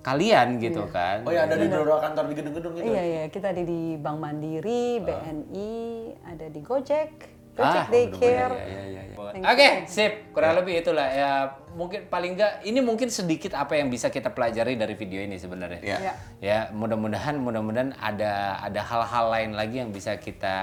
kalian 0.00 0.56
gitu 0.56 0.82
Iya. 0.82 0.92
kan. 0.92 1.16
Oh 1.22 1.30
ya 1.30 1.44
ada 1.44 1.54
di 1.54 1.66
beberapa 1.66 2.00
kantor 2.00 2.24
di 2.26 2.34
gedung-gedung 2.34 2.74
itu. 2.74 2.88
Iya, 2.88 3.02
iya, 3.02 3.22
kita 3.28 3.52
ada 3.52 3.62
di 3.62 3.80
Bank 3.96 4.18
Mandiri, 4.18 4.96
BNI, 4.98 5.74
ada 6.24 6.46
di 6.48 6.60
Gojek, 6.60 7.10
Gojek 7.52 7.84
Ah, 7.84 7.86
Daycare. 7.86 8.54
iya, 8.56 8.64
iya, 8.64 8.82
iya, 8.88 9.02
iya. 9.04 9.44
Oke, 9.46 9.62
you. 9.62 9.86
sip. 9.86 10.32
Kurang 10.32 10.56
lebih 10.56 10.80
itulah 10.80 11.06
ya. 11.06 11.30
Mungkin 11.70 12.08
paling 12.08 12.34
enggak 12.34 12.64
ini 12.64 12.80
mungkin 12.80 13.06
sedikit 13.08 13.54
apa 13.54 13.76
yang 13.76 13.86
bisa 13.86 14.08
kita 14.08 14.32
pelajari 14.32 14.74
dari 14.74 14.96
video 14.96 15.20
ini 15.20 15.36
sebenarnya. 15.36 15.78
Iya. 15.78 15.98
Iya. 16.00 16.12
Ya, 16.40 16.58
mudah-mudahan 16.72 17.36
mudah-mudahan 17.36 17.94
ada 17.94 18.58
ada 18.58 18.80
hal-hal 18.80 19.24
lain 19.30 19.50
lagi 19.54 19.78
yang 19.78 19.92
bisa 19.92 20.16
kita 20.16 20.56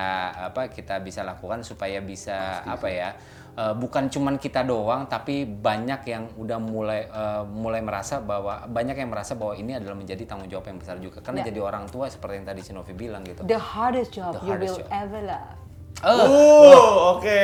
apa 0.49 0.67
kita 0.67 0.99
bisa 0.99 1.21
lakukan 1.21 1.61
supaya 1.61 2.01
bisa 2.01 2.65
apa 2.65 2.89
ya? 2.89 3.09
Eh, 3.57 3.73
bukan 3.73 4.07
cuman 4.07 4.37
kita 4.37 4.61
doang 4.61 5.05
tapi 5.05 5.43
banyak 5.43 6.01
yang 6.05 6.29
udah 6.33 6.57
mulai 6.57 7.01
eh, 7.03 7.43
mulai 7.43 7.81
merasa 7.81 8.21
bahwa 8.21 8.63
banyak 8.63 8.93
yang 8.95 9.09
merasa 9.09 9.33
bahwa 9.33 9.53
ini 9.53 9.73
adalah 9.73 9.93
menjadi 9.93 10.23
tanggung 10.23 10.47
jawab 10.47 10.65
yang 10.65 10.77
besar 10.77 10.95
juga 10.97 11.19
karena 11.19 11.41
Ya. 11.41 11.49
jadi 11.49 11.59
orang 11.59 11.85
tua 11.85 12.05
seperti 12.07 12.37
yang 12.37 12.47
tadi 12.47 12.61
Sinovi 12.61 12.93
bilang 12.93 13.25
gitu. 13.25 13.41
The 13.43 13.57
hardest 13.57 14.13
job 14.13 14.31
The 14.31 14.45
you 14.45 14.51
hardest 14.53 14.77
will 14.77 14.85
job. 14.85 14.93
ever 14.93 15.21
love. 15.25 15.57
Oh, 15.97 16.13
Oh, 16.13 17.17
oke. 17.17 17.39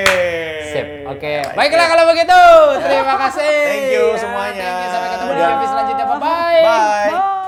Sip. 0.69 1.09
Oke. 1.09 1.41
Baiklah 1.51 1.89
kalau 1.89 2.05
begitu. 2.05 2.41
Terima 2.79 3.17
kasih. 3.17 3.49
Thank 3.65 3.89
you 3.89 4.05
Ya, 4.13 4.21
semuanya. 4.21 4.61
Thank 4.61 4.77
you. 4.77 4.93
Sampai 4.93 5.09
ketemu 5.09 5.31
di 5.33 5.41
episode 5.41 5.69
selanjutnya. 5.73 6.05
Bye-bye. 6.05 6.61
Bye. 6.61 7.09
Bye. 7.09 7.42